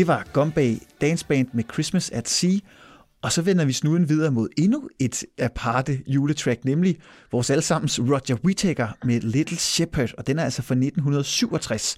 Det 0.00 0.08
var 0.08 0.26
Gumbay 0.32 0.74
Dance 1.00 1.26
Band 1.26 1.48
med 1.52 1.64
Christmas 1.72 2.10
at 2.10 2.28
Sea, 2.28 2.58
og 3.22 3.32
så 3.32 3.42
vender 3.42 3.64
vi 3.64 3.72
snuden 3.72 4.08
videre 4.08 4.30
mod 4.30 4.48
endnu 4.58 4.88
et 5.00 5.24
aparte 5.38 5.92
juletrack, 6.06 6.64
nemlig 6.64 6.96
vores 7.32 7.50
allesammens 7.50 8.00
Roger 8.00 8.36
Whittaker 8.44 8.88
med 9.04 9.20
Little 9.20 9.56
Shepherd, 9.56 10.14
og 10.18 10.26
den 10.26 10.38
er 10.38 10.44
altså 10.44 10.62
fra 10.62 10.74
1967. 10.74 11.96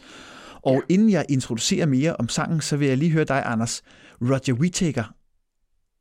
Og 0.62 0.74
ja. 0.74 0.94
inden 0.94 1.10
jeg 1.10 1.26
introducerer 1.28 1.86
mere 1.86 2.16
om 2.16 2.28
sangen, 2.28 2.60
så 2.60 2.76
vil 2.76 2.88
jeg 2.88 2.98
lige 2.98 3.10
høre 3.10 3.24
dig, 3.24 3.42
Anders. 3.46 3.82
Roger 4.20 4.52
Whittaker, 4.60 5.04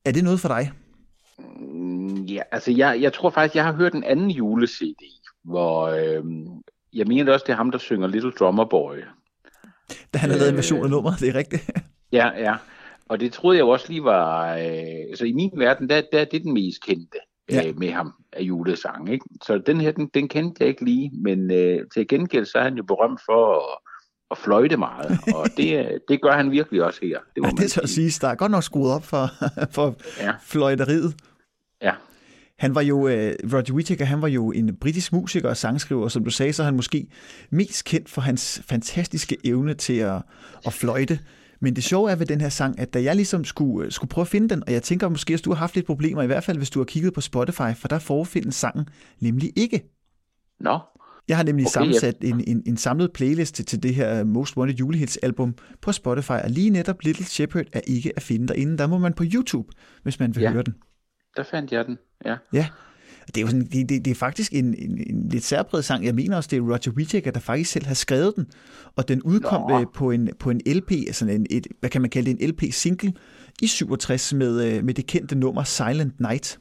er 0.06 0.12
det 0.12 0.24
noget 0.24 0.40
for 0.40 0.48
dig? 0.48 0.72
Mm, 1.60 2.24
ja, 2.24 2.42
altså 2.52 2.72
jeg, 2.72 3.02
jeg 3.02 3.14
tror 3.14 3.30
faktisk, 3.30 3.56
jeg 3.56 3.64
har 3.64 3.74
hørt 3.74 3.94
en 3.94 4.04
anden 4.04 4.30
jule-CD, 4.30 5.04
hvor 5.44 5.88
øh, 5.88 6.24
jeg 6.94 7.08
mener 7.08 7.34
også, 7.34 7.44
det 7.48 7.54
er 7.54 7.58
ham, 7.58 7.72
der 7.72 7.78
synger 7.78 8.08
Little 8.08 8.32
Drummer 8.32 8.66
Boy. 8.66 8.98
Da 10.14 10.20
han 10.20 10.30
har 10.30 10.38
lavet 10.38 10.50
en 10.50 10.56
version 10.56 10.84
af 10.84 10.90
nummeret, 10.90 11.20
det 11.20 11.30
er 11.30 11.36
rigtigt. 11.36 11.72
Ja, 12.12 12.30
ja. 12.38 12.56
Og 13.10 13.20
det 13.20 13.34
troede 13.34 13.58
jeg 13.58 13.66
også 13.66 13.86
lige 13.90 14.04
var... 14.04 14.54
Øh, 14.54 15.10
altså 15.10 15.26
i 15.26 15.34
min 15.34 15.52
verden, 15.56 15.90
der, 15.90 16.02
der 16.12 16.20
er 16.20 16.26
det 16.26 16.44
den 16.44 16.54
mest 16.54 16.86
kendte 16.86 17.18
ja. 17.52 17.68
øh, 17.68 17.80
med 17.80 17.92
ham 17.92 18.14
af 18.34 18.42
julesang. 18.42 19.10
Ikke? 19.10 19.26
Så 19.44 19.58
den 19.58 19.82
her, 19.82 19.92
den, 19.92 20.10
den 20.14 20.28
kendte 20.28 20.58
jeg 20.60 20.70
ikke 20.70 20.86
lige. 20.86 21.12
Men 21.14 21.52
øh, 21.52 21.80
til 21.94 22.08
gengæld, 22.08 22.46
så 22.46 22.58
er 22.58 22.64
han 22.64 22.76
jo 22.76 22.84
berømt 22.84 23.22
for 23.26 23.56
at, 23.56 23.78
at 24.32 24.38
fløjte 24.38 24.78
meget. 24.78 25.20
Og 25.36 25.48
det, 25.58 26.00
det 26.08 26.22
gør 26.22 26.32
han 26.32 26.52
virkelig 26.52 26.84
også 26.84 27.00
her. 27.04 27.20
Det, 27.36 27.44
må 27.44 27.50
ja, 27.58 27.62
det 27.64 27.72
så 27.72 27.82
at 27.82 27.90
sige. 27.90 28.12
Der 28.22 28.28
er 28.28 28.36
godt 28.36 28.52
nok 28.52 28.64
skruet 28.64 28.94
op 28.94 29.04
for, 29.04 29.28
for 29.76 29.96
ja. 30.20 30.32
fløjteriet. 30.44 31.16
Ja. 31.82 31.94
Han 32.60 32.76
var 32.76 32.82
jo, 32.82 32.98
uh, 32.98 33.10
Roger 33.54 33.74
Whittaker, 33.74 34.06
han 34.06 34.22
var 34.22 34.28
jo 34.28 34.52
en 34.52 34.76
britisk 34.76 35.14
musiker 35.14 35.50
og 35.50 35.58
sangskriver, 35.58 36.04
og 36.04 36.12
som 36.12 36.24
du 36.24 36.30
sagde, 36.30 36.54
så 36.54 36.64
er 36.64 36.66
han 36.66 36.76
måske 36.76 37.08
mest 37.50 37.86
kendt 37.86 38.10
for 38.10 38.22
hans 38.22 38.62
fantastiske 38.70 39.38
evne 39.44 39.74
til 39.74 39.98
at, 39.98 40.22
at 40.66 40.74
fløjte. 40.74 41.20
Men 41.62 41.76
det 41.76 41.84
sjove 41.84 42.12
er 42.12 42.16
ved 42.16 42.26
den 42.26 42.42
her 42.42 42.50
sang, 42.50 42.80
at 42.80 42.94
da 42.94 43.04
jeg 43.04 43.16
ligesom 43.16 43.44
skulle, 43.44 43.86
øh, 43.86 43.92
skulle 43.92 44.10
prøve 44.10 44.24
at 44.24 44.28
finde 44.28 44.50
den, 44.50 44.64
og 44.68 44.74
jeg 44.74 44.84
tænker 44.84 45.10
måske, 45.10 45.34
at 45.34 45.46
du 45.46 45.52
har 45.52 45.58
haft 45.58 45.76
lidt 45.76 45.86
problemer, 45.86 46.22
i 46.22 46.26
hvert 46.26 46.44
fald 46.44 46.58
hvis 46.58 46.70
du 46.70 46.80
har 46.80 46.86
kigget 46.86 47.14
på 47.14 47.22
Spotify, 47.22 47.76
for 47.76 47.88
der 47.88 48.00
forefindes 48.00 48.56
sangen 48.56 48.88
nemlig 49.20 49.52
ikke. 49.56 49.82
Nå. 50.60 50.80
Jeg 51.28 51.38
har 51.38 51.44
nemlig 51.44 51.66
okay, 51.66 51.74
sammensat 51.74 52.18
ja. 52.22 52.28
en, 52.28 52.44
en, 52.48 52.64
en 52.66 52.78
samlet 52.78 53.14
playlist 53.14 53.56
til 53.56 53.84
det 53.84 53.96
her 53.96 54.24
Most 54.24 54.58
Wanted 54.58 54.76
Julehits 54.76 55.18
album 55.18 55.56
på 55.82 55.92
Spotify, 55.92 56.32
og 56.32 56.50
lige 56.50 56.70
netop 56.70 57.02
Little 57.02 57.26
Shepherd 57.26 57.66
er 57.74 57.82
ikke 57.88 58.12
at 58.16 58.22
finde 58.22 58.48
derinde. 58.48 58.78
Der 58.78 58.88
må 58.88 58.98
man 58.98 59.14
på 59.14 59.24
YouTube, 59.34 59.72
hvis 60.04 60.20
man 60.20 60.36
vil 60.36 60.42
ja. 60.42 60.52
høre 60.52 60.64
den. 60.64 60.76
Der 61.38 61.44
fandt 61.44 61.72
jeg 61.72 61.86
den, 61.86 61.98
ja. 62.26 62.36
Ja, 62.54 62.68
det 63.28 63.38
er, 63.38 63.42
jo 63.42 63.48
sådan, 63.48 63.66
det, 63.66 63.90
det, 63.90 64.06
det 64.06 64.12
er 64.12 64.16
faktisk 64.16 64.54
en, 64.54 64.66
en, 64.66 65.04
en 65.10 65.30
lidt 65.30 65.44
særpræget 65.44 65.86
sang. 65.86 66.06
Jeg 66.06 66.16
mener 66.16 66.38
også, 66.38 66.48
det 66.52 66.58
er 66.58 66.62
Roger 66.62 66.92
Whittaker, 66.96 67.32
der 67.32 67.40
faktisk 67.40 67.72
selv 67.72 67.86
har 67.86 67.94
skrevet 67.94 68.34
den. 68.36 68.48
Og 68.96 69.08
den 69.08 69.22
udkom 69.22 69.70
Nå. 69.70 69.92
på 69.94 70.12
en, 70.12 70.30
på 70.40 70.50
en 70.50 70.62
LP, 70.66 70.92
altså 70.92 71.26
en, 71.26 71.46
et, 71.50 71.68
hvad 71.80 71.90
kan 71.90 72.02
man 72.02 72.10
kalde 72.10 72.32
det, 72.32 72.42
en 72.42 72.50
LP-single 72.50 73.14
i 73.62 73.68
67 73.68 74.34
med, 74.34 74.66
øh, 74.66 74.84
med 74.84 74.94
det 74.94 75.06
kendte 75.06 75.36
nummer 75.36 75.64
Silent 75.64 76.20
Night. 76.20 76.60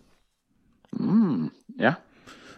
Mm, 0.93 1.49
ja. 1.79 1.95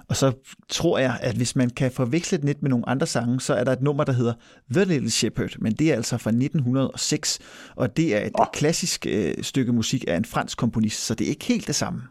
Og 0.08 0.16
så 0.16 0.32
tror 0.68 0.98
jeg, 0.98 1.18
at 1.22 1.36
hvis 1.36 1.56
man 1.56 1.70
kan 1.70 1.92
forveksle 1.92 2.38
den 2.38 2.46
lidt 2.46 2.62
med 2.62 2.70
nogle 2.70 2.88
andre 2.88 3.06
sange, 3.06 3.40
så 3.40 3.54
er 3.54 3.64
der 3.64 3.72
et 3.72 3.82
nummer, 3.82 4.04
der 4.04 4.12
hedder 4.12 4.34
The 4.72 4.84
Little 4.84 5.10
Shepherd, 5.10 5.58
men 5.58 5.72
det 5.72 5.90
er 5.90 5.94
altså 5.94 6.18
fra 6.18 6.30
1906, 6.30 7.38
og 7.76 7.96
det 7.96 8.16
er 8.16 8.26
et 8.26 8.32
oh. 8.34 8.46
klassisk 8.52 9.06
øh, 9.08 9.34
stykke 9.42 9.72
musik 9.72 10.04
af 10.08 10.16
en 10.16 10.24
fransk 10.24 10.58
komponist, 10.58 11.06
så 11.06 11.14
det 11.14 11.24
er 11.24 11.28
ikke 11.28 11.44
helt 11.44 11.66
det 11.66 11.74
samme. 11.74 12.02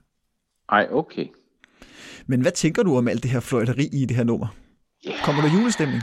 Ej, 0.69 0.88
okay. 0.91 1.25
Men 2.27 2.41
hvad 2.41 2.51
tænker 2.51 2.84
du 2.84 2.97
om 2.97 3.07
alt 3.07 3.23
det 3.23 3.31
her 3.31 3.39
fløjteri 3.39 3.89
i 3.93 4.05
det 4.05 4.17
her 4.17 4.23
nummer? 4.23 4.47
Kommer 5.23 5.41
der 5.41 5.49
julestemning? 5.53 6.01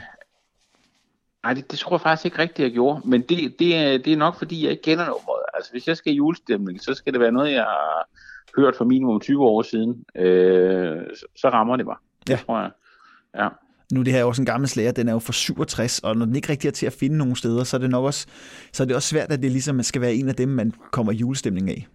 Nej, 1.42 1.54
det, 1.54 1.70
det 1.70 1.78
tror 1.78 1.96
jeg 1.96 2.00
faktisk 2.00 2.24
ikke 2.24 2.38
rigtigt, 2.38 2.64
jeg 2.64 2.72
gjorde. 2.72 3.08
Men 3.08 3.22
det, 3.22 3.54
det, 3.58 3.76
er, 3.76 3.98
det 3.98 4.12
er 4.12 4.16
nok, 4.16 4.38
fordi 4.38 4.62
jeg 4.62 4.70
ikke 4.70 4.82
kender 4.82 5.04
nummeret. 5.04 5.42
Altså, 5.54 5.72
hvis 5.72 5.86
jeg 5.88 5.96
skal 5.96 6.12
i 6.12 6.16
julestemning, 6.16 6.80
så 6.82 6.94
skal 6.94 7.12
det 7.12 7.20
være 7.20 7.32
noget, 7.32 7.52
jeg 7.52 7.62
har 7.62 8.08
hørt 8.56 8.76
for 8.76 8.84
minimum 8.84 9.20
20 9.20 9.44
år 9.44 9.62
siden. 9.62 10.04
Øh, 10.16 10.96
så, 11.14 11.26
så 11.36 11.48
rammer 11.48 11.76
det 11.76 11.86
mig. 11.86 11.96
Det 12.26 12.32
ja. 12.32 12.36
tror 12.36 12.60
jeg. 12.60 12.70
Ja. 13.36 13.48
Nu 13.92 14.02
det 14.02 14.12
her 14.12 14.20
er 14.20 14.24
også 14.24 14.42
en 14.42 14.46
gammel 14.46 14.68
slager, 14.68 14.92
den 14.92 15.08
er 15.08 15.12
jo 15.12 15.18
fra 15.18 15.32
67, 15.32 15.98
og 15.98 16.16
når 16.16 16.26
den 16.26 16.36
ikke 16.36 16.48
rigtig 16.48 16.68
er 16.68 16.72
til 16.72 16.86
at 16.86 16.92
finde 16.92 17.16
nogen 17.16 17.36
steder, 17.36 17.64
så 17.64 17.76
er 17.76 17.80
det 17.80 17.90
nok 17.90 18.04
også, 18.04 18.26
så 18.72 18.82
er 18.82 18.86
det 18.86 18.96
også 18.96 19.08
svært, 19.08 19.32
at 19.32 19.42
det 19.42 19.50
ligesom 19.50 19.82
skal 19.82 20.00
være 20.00 20.14
en 20.14 20.28
af 20.28 20.34
dem, 20.34 20.48
man 20.48 20.72
kommer 20.90 21.12
i 21.12 21.16
julestemning 21.16 21.70
af. 21.70 21.86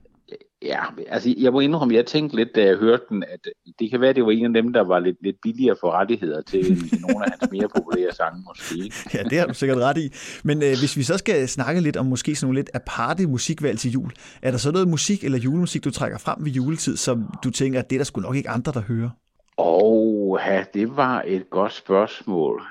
Ja, 0.65 0.79
altså 1.07 1.35
jeg 1.37 1.51
må 1.53 1.59
indrømme, 1.59 1.95
jeg 1.95 2.05
tænkte 2.05 2.35
lidt, 2.35 2.55
da 2.55 2.65
jeg 2.65 2.75
hørte 2.75 3.03
den, 3.09 3.23
at 3.23 3.47
det 3.79 3.91
kan 3.91 4.01
være, 4.01 4.13
det 4.13 4.25
var 4.25 4.31
en 4.31 4.55
af 4.55 4.63
dem, 4.63 4.73
der 4.73 4.81
var 4.81 4.99
lidt, 4.99 5.17
lidt 5.23 5.35
billigere 5.43 5.75
for 5.81 5.91
rettigheder 5.91 6.41
til 6.41 6.77
nogle 7.07 7.25
af 7.25 7.31
hans 7.31 7.51
mere 7.51 7.69
populære 7.75 8.11
sange 8.11 8.43
måske. 8.47 8.91
Ja, 9.13 9.23
det 9.23 9.39
har 9.39 9.45
du 9.45 9.53
sikkert 9.53 9.77
ret 9.77 9.97
i. 9.97 10.09
Men 10.43 10.57
øh, 10.57 10.69
hvis 10.79 10.97
vi 10.97 11.03
så 11.03 11.17
skal 11.17 11.47
snakke 11.47 11.81
lidt 11.81 11.97
om 11.97 12.05
måske 12.05 12.35
sådan 12.35 12.45
nogle 12.47 12.59
lidt 12.59 12.69
aparte 12.73 13.27
musikvalg 13.27 13.79
til 13.79 13.91
jul, 13.91 14.11
er 14.41 14.51
der 14.51 14.57
så 14.57 14.71
noget 14.71 14.87
musik 14.87 15.23
eller 15.23 15.37
julemusik, 15.37 15.83
du 15.83 15.91
trækker 15.91 16.17
frem 16.17 16.45
ved 16.45 16.51
juletid, 16.51 16.97
som 16.97 17.25
du 17.43 17.49
tænker, 17.49 17.79
at 17.79 17.89
det 17.89 17.95
er 17.95 17.99
der 17.99 18.05
sgu 18.05 18.21
nok 18.21 18.35
ikke 18.35 18.49
andre, 18.49 18.71
der 18.71 18.81
hører? 18.81 19.09
Åh, 19.57 20.39
ja, 20.45 20.63
det 20.73 20.97
var 20.97 21.23
et 21.27 21.49
godt 21.49 21.73
spørgsmål. 21.73 22.61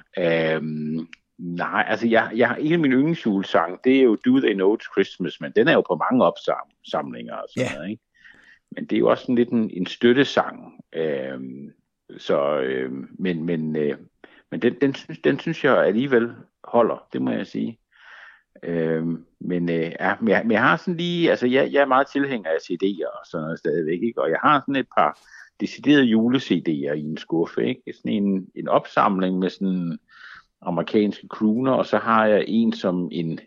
Um, 0.59 1.09
Nej, 1.43 1.85
altså 1.89 2.09
jeg, 2.09 2.33
jeg, 2.35 2.57
en 2.61 2.73
af 2.73 2.79
mine 2.79 2.95
yndlingsjulesang, 2.95 3.85
det 3.85 3.97
er 3.97 4.03
jo 4.03 4.17
Do 4.17 4.41
They 4.41 4.53
Know 4.53 4.77
It's 4.77 4.93
Christmas, 4.93 5.41
men 5.41 5.53
den 5.57 5.69
er 5.69 5.73
jo 5.73 5.81
på 5.81 6.01
mange 6.11 6.25
opsamlinger 6.25 7.35
og 7.35 7.49
sådan 7.49 7.69
ja. 7.69 7.75
noget, 7.75 7.91
ikke? 7.91 8.03
Men 8.71 8.87
det 8.87 8.97
er 8.97 9.01
jo 9.01 9.11
også 9.11 9.23
sådan 9.23 9.35
lidt 9.35 9.49
en, 9.49 9.71
en 9.71 9.87
støttesang. 9.87 10.85
Øhm, 10.93 11.73
så, 12.19 12.61
øhm, 12.61 13.09
men 13.19 13.45
men, 13.45 13.77
øh, 13.77 13.97
men 14.51 14.63
den, 14.63 14.75
den, 14.81 14.95
synes, 14.95 15.19
den 15.25 15.39
synes 15.39 15.65
jeg 15.65 15.87
alligevel 15.87 16.33
holder, 16.65 17.09
det 17.13 17.23
må 17.23 17.31
jeg 17.31 17.47
sige. 17.47 17.79
Øhm, 18.63 19.25
men, 19.41 19.71
øh, 19.71 19.93
ja, 20.01 20.15
men, 20.21 20.29
jeg, 20.29 20.43
men 20.45 20.51
jeg 20.51 20.63
har 20.63 20.77
sådan 20.77 20.97
lige, 20.97 21.31
altså 21.31 21.47
jeg, 21.47 21.73
jeg 21.73 21.81
er 21.81 21.87
meget 21.87 22.07
tilhænger 22.07 22.51
af 22.51 22.57
CD'er 22.57 23.21
og 23.21 23.27
sådan 23.27 23.45
noget 23.45 23.59
stadigvæk, 23.59 24.03
ikke? 24.03 24.23
Og 24.23 24.31
jeg 24.31 24.39
har 24.43 24.61
sådan 24.61 24.77
et 24.77 24.89
par 24.97 25.21
deciderede 25.61 26.05
jule-CD'er 26.05 26.93
i 26.93 27.01
en 27.01 27.17
skuffe, 27.17 27.69
ikke? 27.69 27.93
Sådan 27.93 28.13
en, 28.13 28.47
en 28.55 28.69
opsamling 28.69 29.39
med 29.39 29.51
sådan 29.51 29.99
amerikanske 30.63 31.27
crooner, 31.27 31.73
og 31.73 31.87
så 31.87 31.99
har 31.99 32.27
jeg 32.27 32.45
en 32.49 32.73
som 32.73 33.09
en 33.13 33.41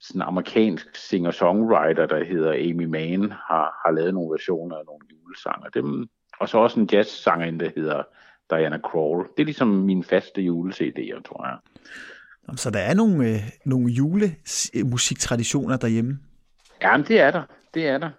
sådan 0.00 0.22
amerikansk 0.22 0.96
singer-songwriter, 0.96 2.06
der 2.06 2.24
hedder 2.24 2.52
Amy 2.52 2.84
Mann, 2.84 3.30
har, 3.30 3.80
har 3.84 3.90
lavet 3.90 4.14
nogle 4.14 4.30
versioner 4.30 4.76
af 4.76 4.82
nogle 4.86 5.06
julesanger. 5.10 5.68
Dem, 5.68 6.08
og 6.40 6.48
så 6.48 6.58
også 6.58 6.80
en 6.80 6.88
jazz-sanger, 6.92 7.58
der 7.58 7.70
hedder 7.76 8.02
Diana 8.50 8.78
Krall. 8.78 9.26
Det 9.36 9.42
er 9.42 9.44
ligesom 9.44 9.68
min 9.68 10.04
faste 10.04 10.40
jule-CD'er, 10.40 11.22
tror 11.22 11.46
jeg. 11.46 11.58
Så 12.56 12.70
der 12.70 12.78
er 12.78 12.94
nogle, 12.94 13.28
øh, 13.28 13.40
nogle 13.64 13.92
julemusiktraditioner 13.92 15.76
derhjemme? 15.76 16.18
Ja, 16.82 17.02
det 17.08 17.20
er 17.20 17.30
der. 17.30 17.42
Det 17.74 17.86
er 17.86 17.98
der. 17.98 18.10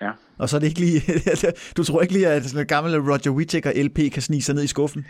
Ja. 0.00 0.10
Og 0.38 0.48
så 0.48 0.56
er 0.56 0.60
det 0.60 0.66
ikke 0.66 0.80
lige, 0.80 1.00
du 1.76 1.84
tror 1.84 2.02
ikke 2.02 2.12
lige, 2.12 2.28
at 2.28 2.44
sådan 2.44 2.60
en 2.60 2.66
gammel 2.66 3.00
Roger 3.00 3.30
Whittaker 3.30 3.84
LP 3.84 4.12
kan 4.12 4.22
snige 4.22 4.42
sig 4.42 4.54
ned 4.54 4.64
i 4.64 4.66
skuffen? 4.66 5.06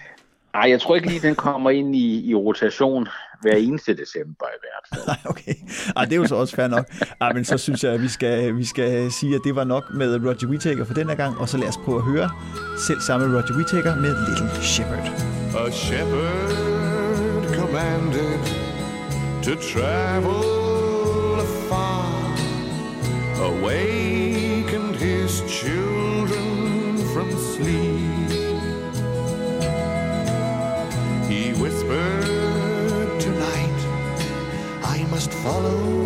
Nej, 0.56 0.70
jeg 0.70 0.80
tror 0.80 0.96
ikke 0.96 1.08
lige, 1.08 1.20
den 1.20 1.34
kommer 1.34 1.70
ind 1.70 1.96
i, 1.96 2.30
i 2.30 2.34
rotation 2.34 3.08
hver 3.42 3.56
eneste 3.56 3.96
december 3.96 4.46
i 4.46 4.58
hvert 4.62 4.84
fald. 4.88 5.06
Nej, 5.12 5.16
okay. 5.24 5.54
Ej, 5.96 6.04
det 6.04 6.12
er 6.12 6.16
jo 6.16 6.26
så 6.26 6.34
også 6.34 6.56
fair 6.56 6.68
nok. 6.68 6.86
Ej, 7.20 7.32
men 7.32 7.44
så 7.44 7.58
synes 7.58 7.84
jeg, 7.84 7.92
at 7.92 8.02
vi 8.02 8.08
skal, 8.08 8.56
vi 8.56 8.64
skal 8.64 9.12
sige, 9.12 9.34
at 9.34 9.40
det 9.44 9.56
var 9.56 9.64
nok 9.64 9.84
med 9.94 10.26
Roger 10.26 10.46
Whittaker 10.48 10.84
for 10.84 10.94
den 10.94 11.08
her 11.08 11.16
gang, 11.16 11.38
og 11.38 11.48
så 11.48 11.58
lad 11.58 11.68
os 11.68 11.76
prøve 11.84 11.98
at 11.98 12.04
høre 12.04 12.30
selv 12.78 13.00
samme 13.00 13.26
Roger 13.26 13.56
Whittaker 13.56 13.96
med 13.96 14.14
Little 14.28 14.62
Shepherd. 14.62 15.06
A 15.66 15.70
shepherd 15.70 17.54
commanded 17.54 18.38
to 19.42 19.54
travel 19.54 20.44
afar, 21.40 22.36
awakened 23.42 24.25
follow 35.46 36.05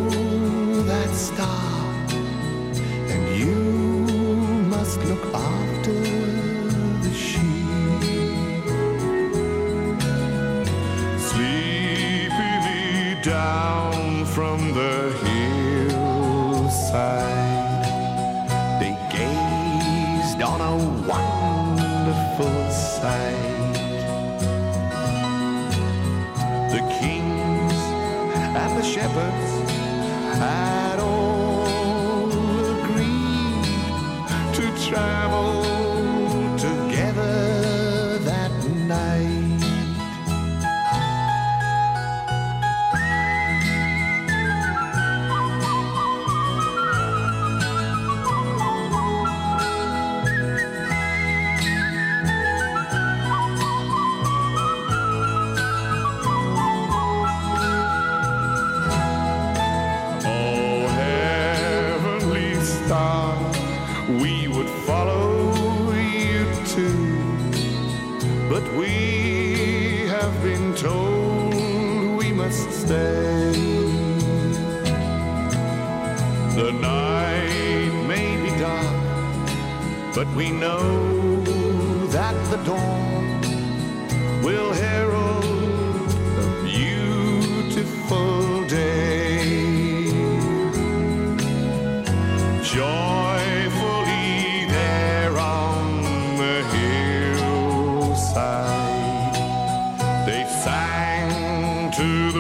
to 102.00 102.32
the 102.32 102.39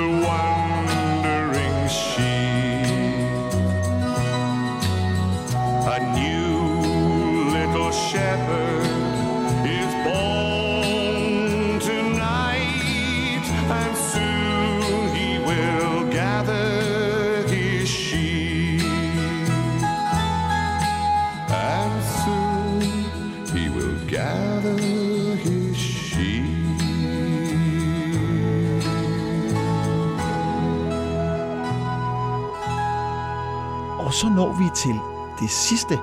til 34.84 34.96
det 35.40 35.50
sidste 35.50 35.94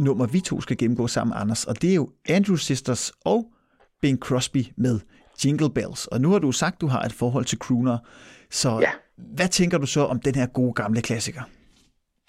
nummer, 0.00 0.26
vi 0.26 0.40
to 0.40 0.60
skal 0.60 0.76
gennemgå 0.76 1.06
sammen, 1.06 1.36
Anders, 1.36 1.64
og 1.64 1.82
det 1.82 1.90
er 1.90 1.94
jo 1.94 2.10
Andrew 2.28 2.56
Sisters 2.56 3.12
og 3.24 3.44
Bing 4.02 4.18
Crosby 4.18 4.64
med 4.76 5.00
Jingle 5.44 5.70
Bells. 5.70 6.06
Og 6.06 6.20
nu 6.20 6.30
har 6.30 6.38
du 6.38 6.52
sagt, 6.52 6.80
du 6.80 6.86
har 6.86 7.00
et 7.00 7.12
forhold 7.12 7.44
til 7.44 7.58
crooner, 7.58 7.98
så 8.50 8.78
Ja. 8.80 8.90
hvad 9.16 9.48
tænker 9.48 9.78
du 9.78 9.86
så 9.86 10.00
om 10.04 10.20
den 10.20 10.34
her 10.34 10.46
gode 10.46 10.72
gamle 10.72 11.02
klassiker? 11.02 11.42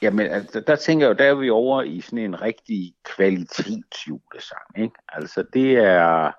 Jamen, 0.02 0.28
altså, 0.28 0.60
der 0.68 0.76
tænker 0.76 1.06
jeg 1.06 1.14
jo, 1.14 1.18
der 1.24 1.30
er 1.32 1.36
vi 1.36 1.50
over 1.50 1.82
i 1.84 2.02
sådan 2.02 2.20
en 2.20 2.42
rigtig 2.42 2.94
kvalitetsjulesang, 3.16 4.68
ikke? 4.78 4.96
Altså, 5.10 5.44
det 5.54 5.72
er, 5.78 6.32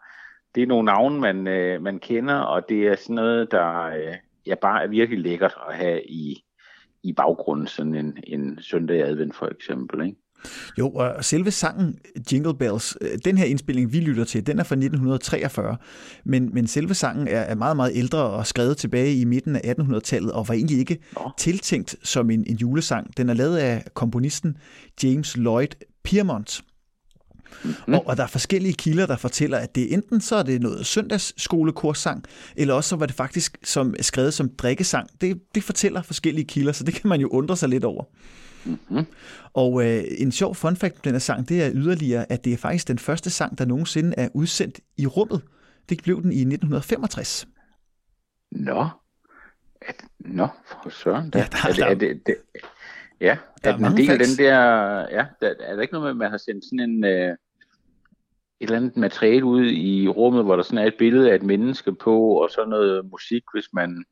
det 0.54 0.62
er 0.62 0.66
nogle 0.66 0.85
navne, 0.87 1.20
man, 1.20 1.46
øh, 1.46 1.82
man 1.82 1.98
kender, 1.98 2.35
og 2.35 2.62
det 2.68 2.87
er 2.87 2.96
sådan 2.96 3.14
noget, 3.16 3.50
der 3.50 3.82
øh, 3.82 4.14
ja, 4.46 4.54
bare 4.54 4.82
er 4.82 4.88
virkelig 4.88 5.18
lækkert 5.20 5.54
at 5.68 5.76
have 5.76 6.02
i, 6.06 6.42
i 7.07 7.12
baggrunden, 7.12 7.66
sådan 7.66 7.95
en, 7.95 8.19
en 8.25 8.59
søndag 8.61 8.97
i 8.97 9.01
advent 9.01 9.37
for 9.37 9.47
eksempel, 9.47 10.07
ikke? 10.07 10.16
Jo, 10.79 10.90
og 10.90 11.25
selve 11.25 11.51
sangen 11.51 11.99
Jingle 12.33 12.55
Bells, 12.55 12.99
øh, 13.01 13.19
den 13.25 13.38
her 13.38 13.45
indspilling, 13.45 13.92
vi 13.92 14.01
lytter 14.01 14.25
til, 14.25 14.47
den 14.47 14.59
er 14.59 14.64
fra 14.64 14.75
1943, 14.75 15.77
men, 16.25 16.55
men 16.55 16.66
selve 16.66 16.95
sangen 16.95 17.29
er, 17.29 17.40
er 17.40 17.55
meget, 17.55 17.77
meget 17.77 17.92
ældre 17.95 18.19
og 18.19 18.47
skrevet 18.47 18.77
tilbage 18.77 19.21
i 19.21 19.25
midten 19.25 19.57
af 19.57 19.75
1800-tallet, 19.79 20.33
og 20.33 20.49
var 20.49 20.55
egentlig 20.55 20.79
ikke 20.79 20.99
Nå. 21.14 21.31
tiltænkt 21.38 21.97
som 22.03 22.31
en, 22.31 22.45
en 22.47 22.57
julesang. 22.57 23.16
Den 23.16 23.29
er 23.29 23.35
lavet 23.35 23.57
af 23.57 23.85
komponisten 23.95 24.57
James 25.03 25.37
Lloyd 25.37 25.69
Piermont. 26.05 26.62
Mm. 27.87 27.94
Og, 27.94 28.06
og 28.06 28.16
der 28.16 28.22
er 28.22 28.26
forskellige 28.26 28.74
kilder, 28.74 29.06
der 29.06 29.16
fortæller, 29.16 29.59
at 29.59 29.74
det 29.74 29.92
enten 29.92 30.20
så 30.20 30.37
er 30.37 30.42
det 30.42 30.62
noget 30.62 30.87
søndagsskolekurssang, 30.87 32.24
eller 32.56 32.74
også 32.74 32.88
så 32.88 32.96
var 32.96 33.06
det 33.06 33.14
faktisk 33.14 33.59
som 33.64 33.94
skrevet 34.00 34.35
som 34.35 34.48
drikkesang. 34.48 35.09
Det, 35.20 35.40
det 35.54 35.62
fortæller 35.64 36.02
forskellige 36.02 36.44
kilder, 36.44 36.72
så 36.72 36.85
det 36.85 36.94
kan 36.94 37.09
man 37.09 37.20
jo 37.20 37.28
undre 37.28 37.56
sig 37.56 37.68
lidt 37.68 37.85
over. 37.85 38.04
Mm-hmm. 38.64 39.06
Og 39.54 39.85
øh, 39.87 40.04
en 40.18 40.32
sjov 40.32 40.54
fun 40.54 40.76
fact 40.76 41.04
den 41.04 41.12
her 41.12 41.18
sang, 41.18 41.48
det 41.48 41.62
er 41.62 41.70
yderligere, 41.74 42.32
at 42.32 42.44
det 42.44 42.52
er 42.52 42.56
faktisk 42.56 42.88
den 42.88 42.98
første 42.98 43.30
sang, 43.30 43.59
der 43.59 43.64
nogensinde 43.64 44.14
er 44.16 44.28
udsendt 44.35 44.80
i 44.96 45.06
rummet. 45.06 45.42
Det 45.88 46.02
blev 46.02 46.22
den 46.22 46.32
i 46.32 46.40
1965. 46.40 47.48
Nå. 48.52 48.88
At, 49.82 49.94
nå, 50.18 50.48
for 50.82 50.90
søren. 50.90 51.30
Da. 51.30 51.38
Ja, 51.38 51.46
der- 51.52 51.68
er 51.68 51.72
det, 51.72 51.82
er 51.82 51.94
det, 51.94 52.20
det, 52.26 52.37
ja, 53.20 53.37
Der 53.64 53.72
er 53.72 53.90
en 53.90 53.96
del 53.96 54.11
af 54.11 54.18
den 54.18 54.38
der... 54.38 54.59
Ja, 55.11 55.26
der, 55.40 55.55
er 55.61 55.74
der 55.74 55.83
ikke 55.83 55.94
noget 55.94 56.05
med, 56.05 56.11
at 56.11 56.16
man 56.16 56.31
har 56.31 56.38
sendt 56.38 56.64
sådan 56.64 56.90
en... 56.90 57.05
Øh, 57.05 57.37
et 58.61 58.66
eller 58.66 58.76
andet 58.76 58.96
materiale 58.96 59.44
ud 59.44 59.66
i 59.66 60.09
rummet, 60.09 60.44
hvor 60.44 60.57
der 60.57 60.62
sådan 60.62 60.79
er 60.79 60.85
et 60.85 60.94
billede 60.98 61.31
af 61.31 61.35
et 61.35 61.42
menneske 61.42 61.94
på, 61.94 62.42
og 62.42 62.50
så 62.50 62.64
noget 62.68 63.11
musik, 63.11 63.42
hvis 63.55 63.64
man 63.72 64.05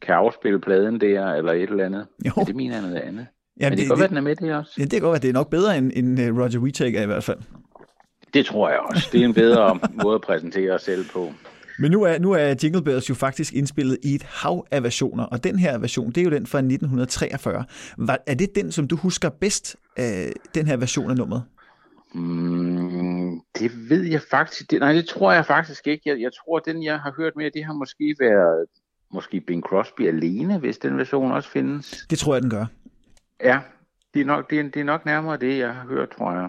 kan 0.00 0.14
afspille 0.14 0.60
pladen 0.60 1.00
der, 1.00 1.32
eller 1.32 1.52
et 1.52 1.70
eller 1.70 1.84
andet. 1.84 2.06
Jo. 2.26 2.32
Ja, 2.36 2.44
det 2.44 2.56
mener 2.56 2.74
jeg 2.74 2.82
noget 2.82 2.96
andet. 2.96 3.26
Jamen, 3.60 3.70
Men 3.70 3.70
det, 3.70 3.78
det, 3.78 3.78
kan 3.78 3.88
godt 3.88 4.00
være, 4.00 4.08
den 4.08 4.16
er 4.16 4.20
med 4.20 4.36
det 4.36 4.54
også. 4.54 4.72
ja, 4.78 4.82
det 4.82 4.90
kan 4.90 5.00
godt 5.00 5.12
være, 5.12 5.20
det 5.20 5.28
er 5.28 5.32
nok 5.32 5.50
bedre 5.50 5.78
end, 5.78 5.92
end 5.94 6.20
øh, 6.20 6.36
Roger 6.38 6.58
Whittaker 6.58 7.02
i 7.02 7.06
hvert 7.06 7.24
fald. 7.24 7.38
Det 8.34 8.46
tror 8.46 8.68
jeg 8.68 8.78
også. 8.78 9.08
Det 9.12 9.20
er 9.20 9.24
en 9.24 9.34
bedre 9.34 9.78
måde 10.04 10.14
at 10.14 10.20
præsentere 10.20 10.72
os 10.72 10.82
selv 10.82 11.04
på. 11.12 11.32
Men 11.78 11.90
nu 11.90 12.02
er, 12.02 12.18
nu 12.18 12.32
er 12.32 12.54
Jingle 12.62 12.82
Bells 12.82 13.10
jo 13.10 13.14
faktisk 13.14 13.52
indspillet 13.52 13.98
i 14.02 14.14
et 14.14 14.22
hav 14.22 14.66
af 14.70 14.82
versioner, 14.82 15.24
og 15.24 15.44
den 15.44 15.58
her 15.58 15.78
version, 15.78 16.08
det 16.08 16.18
er 16.18 16.24
jo 16.24 16.30
den 16.30 16.46
fra 16.46 16.58
1943. 16.58 17.64
Var, 17.96 18.18
er 18.26 18.34
det 18.34 18.54
den, 18.54 18.72
som 18.72 18.88
du 18.88 18.96
husker 18.96 19.28
bedst, 19.28 19.76
af 19.96 20.32
den 20.54 20.66
her 20.66 20.76
version 20.76 21.10
af 21.10 21.16
nummeret? 21.16 21.44
Mm, 22.14 23.40
det 23.58 23.90
ved 23.90 24.02
jeg 24.02 24.20
faktisk. 24.30 24.70
Det, 24.70 24.80
nej, 24.80 24.92
det 24.92 25.06
tror 25.06 25.32
jeg 25.32 25.46
faktisk 25.46 25.86
ikke. 25.86 26.02
Jeg, 26.06 26.20
jeg 26.20 26.30
tror, 26.44 26.58
den 26.58 26.84
jeg 26.84 26.98
har 26.98 27.12
hørt 27.16 27.32
med, 27.36 27.50
det 27.50 27.64
har 27.64 27.72
måske 27.72 28.16
været 28.20 28.66
måske 29.14 29.40
Bing 29.40 29.62
Crosby 29.62 30.08
alene, 30.08 30.58
hvis 30.58 30.78
den 30.78 30.96
version 30.96 31.32
også 31.32 31.48
findes. 31.48 32.06
Det 32.10 32.18
tror 32.18 32.34
jeg, 32.34 32.42
den 32.42 32.50
gør. 32.50 32.66
Ja, 33.44 33.60
det 34.14 34.20
er 34.20 34.24
nok, 34.24 34.50
det 34.50 34.58
er, 34.58 34.62
det 34.62 34.76
er 34.76 34.84
nok 34.84 35.06
nærmere 35.06 35.36
det, 35.36 35.58
jeg 35.58 35.74
har 35.74 35.86
hørt, 35.86 36.08
tror 36.10 36.32
jeg. 36.32 36.48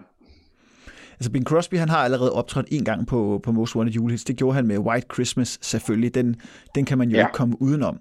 Altså 1.20 1.32
Bing 1.32 1.46
Crosby, 1.46 1.76
han 1.78 1.90
har 1.90 1.98
allerede 1.98 2.32
optrådt 2.32 2.66
en 2.72 2.84
gang 2.86 3.08
på, 3.08 3.40
på 3.44 3.52
Most 3.52 3.76
Wanted 3.76 3.94
Julehits. 3.94 4.24
Det 4.24 4.36
gjorde 4.36 4.56
han 4.56 4.68
med 4.68 4.78
White 4.78 5.08
Christmas 5.14 5.60
selvfølgelig. 5.62 6.16
Den, 6.16 6.36
den 6.76 6.86
kan 6.86 6.98
man 6.98 7.10
jo 7.10 7.18
Ja. 7.18 7.26
ikke 7.28 7.34
komme 7.34 7.62
udenom. 7.62 8.00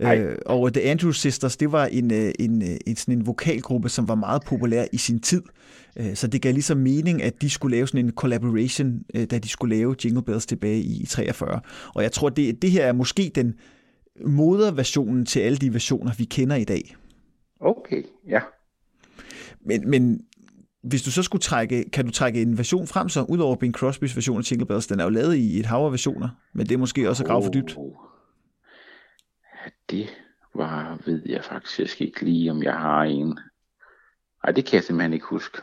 Nej. 0.00 0.18
Øh, 0.18 0.38
og 0.46 0.72
The 0.74 0.82
Andrews 0.82 1.20
Sisters, 1.20 1.56
det 1.56 1.72
var 1.72 1.86
en, 1.86 2.12
øh, 2.12 2.32
en, 2.38 2.62
øh, 2.62 2.76
en, 2.86 2.96
sådan 2.96 3.18
en 3.18 3.26
vokalgruppe, 3.26 3.88
som 3.88 4.08
var 4.08 4.14
meget 4.14 4.42
populær 4.46 4.84
i 4.92 4.96
sin 4.96 5.20
tid. 5.20 5.42
Øh, 5.96 6.14
Så 6.16 6.26
det 6.26 6.42
gav 6.42 6.52
ligesom 6.52 6.76
mening, 6.78 7.22
at 7.22 7.42
de 7.42 7.50
skulle 7.50 7.76
lave 7.76 7.86
sådan 7.88 8.04
en 8.06 8.12
collaboration, 8.12 9.00
øh, 9.14 9.24
da 9.26 9.38
de 9.38 9.48
skulle 9.48 9.76
lave 9.76 9.96
Jingle 10.04 10.22
Bells 10.22 10.46
tilbage 10.46 10.80
i 10.80 11.06
43. 11.06 11.60
Og 11.94 12.02
jeg 12.02 12.12
tror, 12.12 12.28
det, 12.28 12.62
det 12.62 12.70
her 12.70 12.84
er 12.86 12.92
måske 12.92 13.30
den 13.34 13.54
moderversionen 14.26 15.26
til 15.26 15.40
alle 15.40 15.58
de 15.58 15.72
versioner, 15.72 16.12
vi 16.18 16.24
kender 16.24 16.56
i 16.56 16.64
dag. 16.64 16.96
Okay, 17.60 18.02
ja. 18.28 18.40
Men, 19.66 19.90
men 19.90 20.20
hvis 20.84 21.02
du 21.02 21.10
så 21.10 21.22
skulle 21.22 21.42
trække, 21.42 21.90
kan 21.90 22.04
du 22.04 22.10
trække 22.10 22.42
en 22.42 22.58
version 22.58 22.86
frem 22.86 23.08
så, 23.08 23.22
udover 23.28 23.56
Bing 23.56 23.74
Crosbys 23.74 24.16
version 24.16 24.38
af 24.38 24.50
Jingle 24.50 24.66
Bells, 24.66 24.86
den 24.86 25.00
er 25.00 25.04
jo 25.04 25.10
lavet 25.10 25.36
i 25.36 25.60
et 25.60 25.66
hav 25.66 25.78
af 25.78 25.90
versioner, 25.90 26.28
men 26.52 26.66
det 26.66 26.74
er 26.74 26.78
måske 26.78 27.08
også 27.08 27.22
at 27.22 27.26
grave 27.28 27.42
for 27.44 27.50
dybt. 27.50 27.74
Oh. 27.76 27.92
Ja, 29.44 29.70
det 29.90 30.08
var, 30.54 30.98
ved 31.06 31.22
jeg 31.26 31.44
faktisk 31.44 32.00
ikke 32.00 32.24
lige, 32.24 32.50
om 32.50 32.62
jeg 32.62 32.74
har 32.74 33.02
en. 33.02 33.38
Nej, 34.44 34.52
det 34.52 34.64
kan 34.64 34.74
jeg 34.74 34.84
simpelthen 34.84 35.12
ikke 35.12 35.26
huske. 35.26 35.58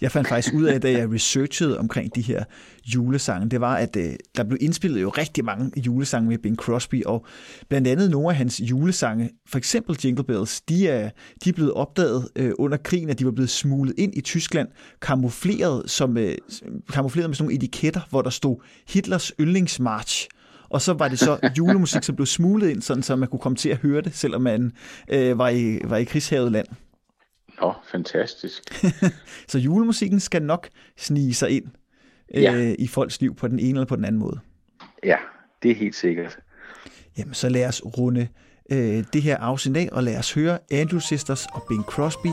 Jeg 0.00 0.12
fandt 0.12 0.28
faktisk 0.28 0.54
ud 0.54 0.64
af, 0.64 0.80
da 0.80 0.92
jeg 0.92 1.12
researchede 1.12 1.78
omkring 1.78 2.14
de 2.14 2.20
her 2.20 2.44
julesange, 2.84 3.50
det 3.50 3.60
var, 3.60 3.76
at 3.76 3.96
øh, 3.96 4.12
der 4.36 4.44
blev 4.44 4.58
indspillet 4.60 5.02
jo 5.02 5.08
rigtig 5.08 5.44
mange 5.44 5.80
julesange 5.80 6.28
med 6.28 6.38
Bing 6.38 6.56
Crosby, 6.56 7.04
og 7.04 7.26
blandt 7.68 7.88
andet 7.88 8.10
nogle 8.10 8.28
af 8.28 8.36
hans 8.36 8.60
julesange, 8.60 9.30
for 9.48 9.58
eksempel 9.58 9.98
Jingle 10.04 10.24
Bells, 10.24 10.60
de 10.60 10.88
er, 10.88 11.10
de 11.44 11.48
er 11.48 11.52
blevet 11.52 11.72
opdaget 11.72 12.28
øh, 12.36 12.52
under 12.58 12.76
krigen, 12.76 13.10
at 13.10 13.18
de 13.18 13.24
var 13.24 13.32
blevet 13.32 13.50
smuglet 13.50 13.94
ind 13.98 14.14
i 14.14 14.20
Tyskland, 14.20 14.68
kamufleret, 15.02 15.90
som, 15.90 16.16
øh, 16.16 16.34
kamufleret 16.92 17.30
med 17.30 17.34
sådan 17.34 17.44
nogle 17.44 17.54
etiketter, 17.54 18.00
hvor 18.10 18.22
der 18.22 18.30
stod 18.30 18.56
Hitlers 18.88 19.32
yndlingsmarch. 19.40 20.28
Og 20.70 20.82
så 20.82 20.92
var 20.92 21.08
det 21.08 21.18
så 21.18 21.50
julemusik, 21.58 22.02
som 22.02 22.16
blev 22.16 22.26
smuglet 22.26 22.70
ind, 22.70 22.82
sådan 22.82 23.02
så 23.02 23.16
man 23.16 23.28
kunne 23.28 23.40
komme 23.40 23.56
til 23.56 23.68
at 23.68 23.76
høre 23.76 24.00
det, 24.02 24.14
selvom 24.14 24.42
man 24.42 24.72
øh, 25.08 25.38
var, 25.38 25.48
i, 25.48 25.78
var 25.84 25.96
i 25.96 26.04
krigshavet 26.04 26.52
land. 26.52 26.66
Nå, 27.62 27.72
fantastisk. 27.90 28.84
så 29.48 29.58
julemusikken 29.58 30.20
skal 30.20 30.42
nok 30.42 30.68
snige 30.98 31.34
sig 31.34 31.50
ind 31.50 31.64
øh, 32.34 32.42
Ja. 32.42 32.74
i 32.78 32.86
folks 32.86 33.20
liv 33.20 33.34
på 33.34 33.48
den 33.48 33.58
ene 33.58 33.68
eller 33.68 33.84
på 33.86 33.96
den 33.96 34.04
anden 34.04 34.18
måde. 34.20 34.38
Ja, 35.04 35.16
det 35.62 35.70
er 35.70 35.74
helt 35.74 35.94
sikkert. 35.96 36.38
Jamen, 37.18 37.34
så 37.34 37.48
lad 37.48 37.66
os 37.68 37.82
runde 37.84 38.28
øh, 38.72 39.04
det 39.12 39.22
her 39.22 39.36
afsnit 39.36 39.76
af, 39.76 39.88
og 39.92 40.02
lad 40.02 40.18
os 40.18 40.32
høre 40.32 40.58
Andrew 40.72 41.00
Sisters 41.00 41.46
og 41.52 41.64
Bing 41.68 41.82
Crosby 41.84 42.32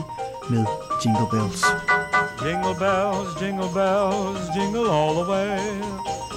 med 0.50 0.64
Jingle 1.04 1.26
Bells. 1.32 1.64
Jingle 2.46 2.74
bells, 2.84 3.30
jingle 3.42 3.70
bells, 3.78 4.42
jingle 4.56 4.86
all 5.00 5.12
the 5.20 5.26
way. 5.34 5.58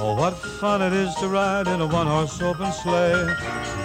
Oh, 0.04 0.14
what 0.22 0.34
fun 0.60 0.80
it 0.88 0.94
is 1.04 1.12
to 1.22 1.28
ride 1.40 1.68
in 1.74 1.80
a 1.88 1.90
one-horse 2.00 2.36
open 2.50 2.70
sleigh. 2.84 3.24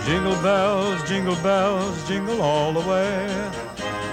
Jingle 0.09 0.37
bells, 0.49 0.99
jingle 1.11 1.38
bells, 1.49 1.97
jingle 2.11 2.38
all 2.53 2.71
the 2.79 2.85
way. 2.92 3.14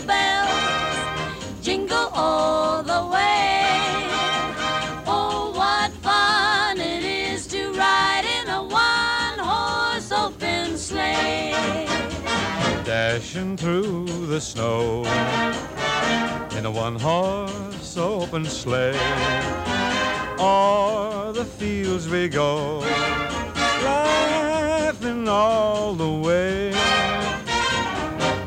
jingle 0.00 0.06
bells, 0.06 1.62
jingle 1.62 2.10
all 2.14 2.82
the 2.82 3.06
way. 3.12 3.70
Oh, 5.06 5.52
what 5.54 5.92
fun 6.02 6.78
it 6.78 7.04
is 7.04 7.46
to 7.48 7.72
ride 7.72 8.24
in 8.24 8.48
a 8.48 8.62
one-horse 8.62 10.12
open 10.12 10.76
sleigh. 10.76 11.86
Dashing 12.84 13.56
through 13.56 14.06
the 14.26 14.40
snow 14.40 15.04
in 16.56 16.66
a 16.66 16.70
one-horse 16.70 17.96
open 17.96 18.44
sleigh. 18.44 18.98
O'er 20.38 21.32
the 21.32 21.44
fields 21.44 22.08
we 22.08 22.28
go, 22.28 22.78
laughing 23.84 25.28
all 25.28 25.94
the 25.94 26.10
way. 26.10 26.72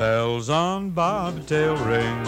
Bells 0.03 0.49
on 0.49 0.89
bobtail 0.89 1.77
ring, 1.77 2.27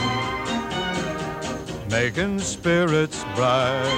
making 1.89 2.39
spirits 2.39 3.25
bright. 3.35 3.91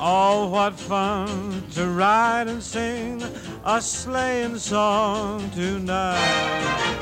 Oh, 0.00 0.48
what 0.50 0.74
fun 0.74 1.62
to 1.74 1.86
ride 1.86 2.48
and 2.48 2.60
sing 2.60 3.22
a 3.64 3.80
sleighing 3.80 4.58
song 4.58 5.48
tonight. 5.52 6.98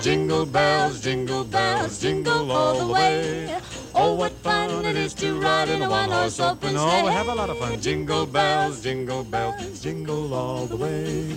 Jingle 0.00 0.46
bells, 0.46 1.02
jingle 1.02 1.44
bells, 1.44 2.00
jingle 2.00 2.50
all 2.50 2.86
the 2.86 2.90
way. 2.90 3.54
Oh, 3.94 4.14
what 4.14 4.32
fun 4.32 4.86
it 4.86 4.96
is 4.96 5.12
to 5.20 5.38
ride 5.38 5.68
in 5.68 5.82
a 5.82 5.90
one-horse 5.90 6.40
open 6.40 6.70
sleigh. 6.70 7.02
Oh, 7.02 7.04
we 7.04 7.12
have 7.12 7.28
a 7.28 7.34
lot 7.34 7.50
of 7.50 7.58
fun. 7.58 7.78
Jingle 7.82 8.24
bells, 8.24 8.82
jingle 8.82 9.24
bells, 9.24 9.82
jingle 9.82 10.32
all 10.32 10.64
the 10.64 10.76
way. 10.76 11.36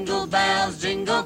bells, 0.31 0.83
jingle 0.83 1.23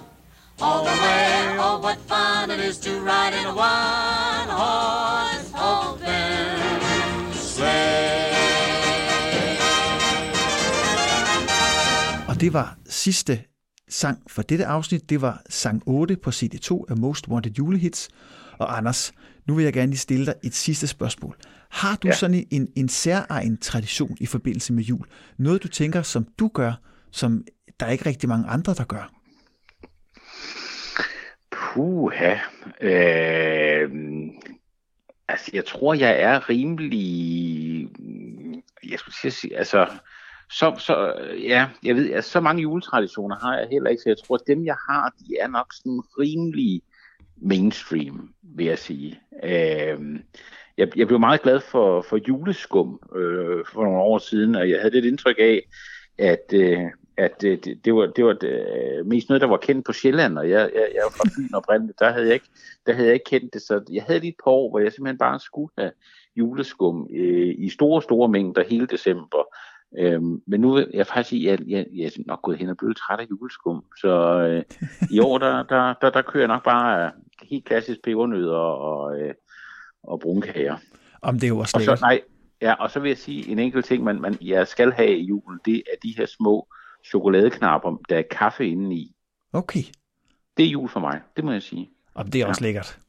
all 0.61 0.81
the 0.89 0.95
way. 1.03 1.57
Oh, 1.65 1.79
what 1.85 1.97
fun 2.09 2.51
it 2.51 2.59
is 2.69 2.77
to 2.85 2.91
ride 3.09 3.33
in 3.39 3.45
a 3.45 3.55
one-horse 3.71 5.49
open 5.73 7.33
sleigh. 7.33 8.25
Og 12.27 12.41
det 12.41 12.53
var 12.53 12.77
sidste 12.89 13.41
sang 13.89 14.21
for 14.27 14.41
dette 14.41 14.65
afsnit. 14.65 15.09
Det 15.09 15.21
var 15.21 15.41
sang 15.49 15.83
8 15.85 16.15
på 16.15 16.29
CD2 16.29 16.85
af 16.89 16.97
Most 16.97 17.27
Wanted 17.27 17.51
Julehits. 17.51 18.09
Og 18.59 18.77
Anders, 18.77 19.11
nu 19.47 19.55
vil 19.55 19.63
jeg 19.63 19.73
gerne 19.73 19.91
lige 19.91 19.99
stille 19.99 20.25
dig 20.25 20.35
et 20.43 20.55
sidste 20.55 20.87
spørgsmål. 20.87 21.35
Har 21.71 21.95
du 21.95 22.07
ja. 22.07 22.11
Ja. 22.13 22.17
sådan 22.17 22.47
en, 22.51 22.67
en 22.75 22.89
særegen 22.89 23.57
tradition 23.57 24.17
i 24.19 24.25
forbindelse 24.25 24.73
med 24.73 24.83
jul? 24.83 25.05
Noget 25.37 25.63
du 25.63 25.67
tænker, 25.67 26.01
som 26.01 26.27
du 26.39 26.47
gør, 26.53 26.73
som 27.11 27.43
der 27.79 27.85
er 27.85 27.91
ikke 27.91 28.05
rigtig 28.05 28.29
mange 28.29 28.47
andre, 28.47 28.73
der 28.73 28.83
gør? 28.83 29.11
Puha. 31.51 32.35
Øh, 32.81 33.89
altså, 35.27 35.51
jeg 35.53 35.65
tror, 35.65 35.93
jeg 35.93 36.21
er 36.21 36.49
rimelig... 36.49 37.89
Jeg 38.89 38.99
skulle 38.99 39.31
sige, 39.31 39.57
altså... 39.57 39.87
Så, 40.51 40.75
så, 40.79 41.13
ja, 41.39 41.67
jeg 41.83 41.95
ved, 41.95 42.13
altså, 42.13 42.31
så 42.31 42.39
mange 42.39 42.61
juletraditioner 42.61 43.35
har 43.35 43.57
jeg 43.57 43.67
heller 43.71 43.89
ikke, 43.89 44.01
så 44.01 44.09
jeg 44.09 44.17
tror, 44.25 44.35
at 44.35 44.47
dem, 44.47 44.65
jeg 44.65 44.75
har, 44.89 45.13
de 45.19 45.37
er 45.41 45.47
nok 45.47 45.73
sådan 45.73 46.01
rimelig 46.19 46.81
mainstream, 47.37 48.33
vil 48.43 48.65
jeg 48.65 48.79
sige. 48.79 49.19
Øh, 49.43 50.19
jeg, 50.77 50.97
jeg 50.97 51.07
blev 51.07 51.19
meget 51.19 51.41
glad 51.41 51.59
for, 51.59 52.01
for 52.01 52.19
juleskum 52.27 52.99
øh, 53.15 53.65
for 53.73 53.83
nogle 53.83 53.99
år 53.99 54.17
siden, 54.17 54.55
og 54.55 54.69
jeg 54.69 54.79
havde 54.79 54.93
lidt 54.93 55.05
indtryk 55.05 55.35
af, 55.39 55.61
at, 56.17 56.53
øh, 56.53 56.81
at 57.17 57.43
øh, 57.43 57.57
det, 57.63 57.85
det 57.85 57.95
var, 57.95 58.05
det 58.05 58.25
var 58.25 58.33
det, 58.33 58.49
øh, 58.49 59.05
mest 59.05 59.29
noget, 59.29 59.41
der 59.41 59.47
var 59.47 59.57
kendt 59.57 59.85
på 59.85 59.93
Sjælland, 59.93 60.37
og 60.37 60.49
jeg, 60.49 60.59
jeg, 60.59 60.87
jeg 60.93 61.01
er 61.05 61.11
fra 61.17 61.29
Fyn 61.35 61.53
oprindeligt, 61.53 61.99
der 61.99 62.11
havde, 62.11 62.25
jeg 62.25 62.33
ikke, 62.33 62.49
der 62.85 62.93
havde 62.93 63.07
jeg 63.07 63.13
ikke 63.13 63.29
kendt 63.29 63.53
det, 63.53 63.61
så 63.61 63.83
jeg 63.91 64.03
havde 64.03 64.19
lige 64.19 64.29
et 64.29 64.35
par 64.43 64.51
år, 64.51 64.69
hvor 64.69 64.79
jeg 64.79 64.91
simpelthen 64.91 65.17
bare 65.17 65.39
skulle 65.39 65.71
have 65.77 65.91
juleskum 66.35 67.07
øh, 67.15 67.55
i 67.57 67.69
store, 67.69 68.01
store 68.01 68.29
mængder 68.29 68.63
hele 68.69 68.87
december. 68.87 69.55
Øhm, 69.97 70.41
men 70.47 70.61
nu 70.61 70.73
vil 70.73 70.87
jeg 70.93 71.07
faktisk 71.07 71.29
sige, 71.29 71.51
at 71.51 71.59
jeg, 71.59 71.67
jeg, 71.67 71.85
jeg 71.95 72.05
er 72.05 72.23
nok 72.25 72.41
gået 72.41 72.57
hen 72.57 72.69
og 72.69 72.77
blevet 72.77 72.97
træt 72.97 73.19
af 73.19 73.27
juleskum, 73.29 73.83
så 73.97 74.39
øh, 74.39 74.63
i 75.11 75.19
år, 75.19 75.37
der, 75.37 75.63
der, 75.63 75.93
der, 76.01 76.09
der 76.09 76.21
kører 76.21 76.41
jeg 76.43 76.47
nok 76.47 76.63
bare 76.63 77.11
helt 77.43 77.65
klassisk 77.65 78.03
pebernødder 78.03 78.57
og, 78.57 79.19
øh, 79.19 79.33
og 80.03 80.19
brunkager. 80.19 80.77
Om 81.21 81.35
det 81.35 81.43
er 81.43 81.47
jo 81.47 81.57
også 81.57 81.77
Og 81.77 81.81
så, 81.81 81.97
nej, 82.01 82.21
ja, 82.61 82.73
og 82.73 82.91
så 82.91 82.99
vil 82.99 83.09
jeg 83.09 83.17
sige 83.17 83.49
en 83.49 83.59
enkelt 83.59 83.85
ting, 83.85 84.03
man, 84.03 84.21
man 84.21 84.37
jeg 84.41 84.67
skal 84.67 84.91
have 84.91 85.17
i 85.17 85.23
julen, 85.23 85.59
det 85.65 85.75
er 85.75 85.95
de 86.03 86.13
her 86.17 86.25
små 86.25 86.67
chokoladeknapper, 87.11 88.01
der 88.09 88.17
er 88.17 88.23
kaffe 88.31 88.67
inde 88.67 88.95
i. 88.95 89.15
Okay, 89.53 89.83
Det 90.57 90.65
er 90.65 90.69
jul 90.69 90.89
for 90.89 90.99
mig, 90.99 91.21
det 91.35 91.43
må 91.45 91.51
jeg 91.51 91.63
sige. 91.63 91.89
Om 92.15 92.31
det 92.31 92.41
er 92.41 92.45
også 92.45 92.61
lækkert. 92.61 92.99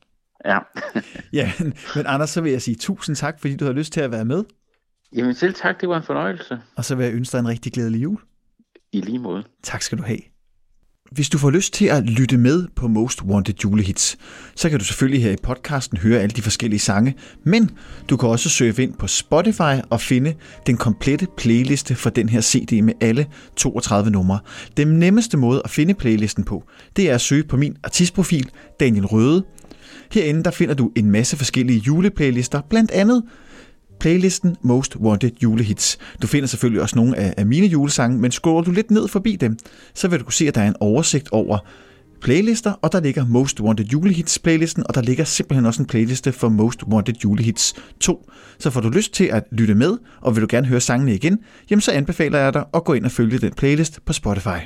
Ja, 0.44 0.58
Ja, 1.32 1.52
men 1.94 2.06
Anders, 2.06 2.30
så 2.30 2.40
vil 2.40 2.52
jeg 2.52 2.62
sige 2.62 2.74
tusind 2.74 3.16
tak, 3.16 3.40
fordi 3.40 3.56
du 3.56 3.64
har 3.64 3.72
lyst 3.72 3.92
til 3.92 4.00
at 4.00 4.10
være 4.10 4.24
med. 4.24 4.44
jamen 5.12 5.34
selv 5.34 5.54
tak, 5.54 5.80
det 5.80 5.88
var 5.88 5.96
en 5.96 6.02
fornøjelse. 6.02 6.60
Og 6.76 6.84
så 6.84 6.94
vil 6.94 7.04
jeg 7.04 7.14
ønske 7.14 7.32
dig 7.32 7.38
en 7.40 7.48
rigtig 7.48 7.72
glædelig 7.72 8.02
jul. 8.02 8.18
I 8.92 9.00
lige 9.00 9.18
måde. 9.18 9.44
Tak 9.62 9.82
skal 9.82 9.98
du 9.98 10.02
have 10.02 10.18
hvis 11.10 11.28
du 11.28 11.38
får 11.38 11.50
lyst 11.50 11.74
til 11.74 11.86
at 11.86 12.04
lytte 12.04 12.36
med 12.36 12.66
på 12.76 12.88
Most 12.88 13.22
Wanted 13.22 13.54
julehits, 13.64 14.16
så 14.54 14.70
kan 14.70 14.78
du 14.78 14.84
selvfølgelig 14.84 15.22
her 15.22 15.30
i 15.30 15.36
podcasten 15.42 15.98
høre 15.98 16.20
alle 16.20 16.34
de 16.36 16.42
forskellige 16.42 16.80
sange, 16.80 17.14
men 17.44 17.70
du 18.10 18.16
kan 18.16 18.28
også 18.28 18.48
søge 18.48 18.82
ind 18.82 18.94
på 18.94 19.06
Spotify 19.06 19.80
og 19.90 20.00
finde 20.00 20.34
den 20.66 20.76
komplette 20.76 21.26
playliste 21.36 21.94
for 21.94 22.10
den 22.10 22.28
her 22.28 22.40
CD 22.40 22.82
med 22.82 22.94
alle 23.00 23.26
32 23.56 24.10
numre. 24.10 24.38
Den 24.76 24.88
nemmeste 24.88 25.36
måde 25.36 25.62
at 25.64 25.70
finde 25.70 25.94
playlisten 25.94 26.44
på, 26.44 26.64
det 26.96 27.10
er 27.10 27.14
at 27.14 27.20
søge 27.20 27.44
på 27.44 27.56
min 27.56 27.76
artistprofil, 27.84 28.50
Daniel 28.80 29.06
Røde. 29.06 29.44
Herinde 30.12 30.44
der 30.44 30.50
finder 30.50 30.74
du 30.74 30.90
en 30.96 31.10
masse 31.10 31.36
forskellige 31.36 31.78
juleplaylister, 31.78 32.60
blandt 32.70 32.90
andet 32.90 33.22
playlisten 34.00 34.56
Most 34.62 34.96
Wanted 34.96 35.30
julehits. 35.42 35.98
Du 36.22 36.26
finder 36.26 36.46
selvfølgelig 36.46 36.82
også 36.82 36.96
nogle 36.96 37.16
af, 37.16 37.34
af 37.36 37.46
mine 37.46 37.66
julesange, 37.66 38.18
men 38.18 38.30
scroller 38.30 38.64
du 38.64 38.70
lidt 38.70 38.90
ned 38.90 39.08
forbi 39.08 39.36
dem, 39.36 39.58
så 39.94 40.08
vil 40.08 40.18
du 40.18 40.24
kunne 40.24 40.32
se, 40.32 40.48
at 40.48 40.54
der 40.54 40.60
er 40.60 40.68
en 40.68 40.76
oversigt 40.80 41.28
over 41.32 41.58
playlister, 42.20 42.72
og 42.72 42.92
der 42.92 43.00
ligger 43.00 43.26
Most 43.26 43.60
Wanted 43.60 43.84
Julehits 43.84 44.38
playlisten, 44.38 44.84
og 44.88 44.94
der 44.94 45.02
ligger 45.02 45.24
simpelthen 45.24 45.66
også 45.66 45.82
en 45.82 45.86
playliste 45.86 46.32
for 46.32 46.48
Most 46.48 46.82
Wanted 46.82 47.14
Julehits 47.24 47.74
2. 48.00 48.30
Så 48.58 48.70
får 48.70 48.80
du 48.80 48.88
lyst 48.88 49.12
til 49.12 49.24
at 49.24 49.44
lytte 49.52 49.74
med, 49.74 49.98
og 50.20 50.36
vil 50.36 50.42
du 50.42 50.46
gerne 50.50 50.66
høre 50.66 50.80
sangene 50.80 51.14
igen, 51.14 51.38
jamen 51.70 51.80
så 51.80 51.92
anbefaler 51.92 52.38
jeg 52.38 52.54
dig 52.54 52.64
at 52.74 52.84
gå 52.84 52.92
ind 52.92 53.04
og 53.04 53.10
følge 53.10 53.38
den 53.38 53.52
playlist 53.52 54.00
på 54.06 54.12
Spotify. 54.12 54.58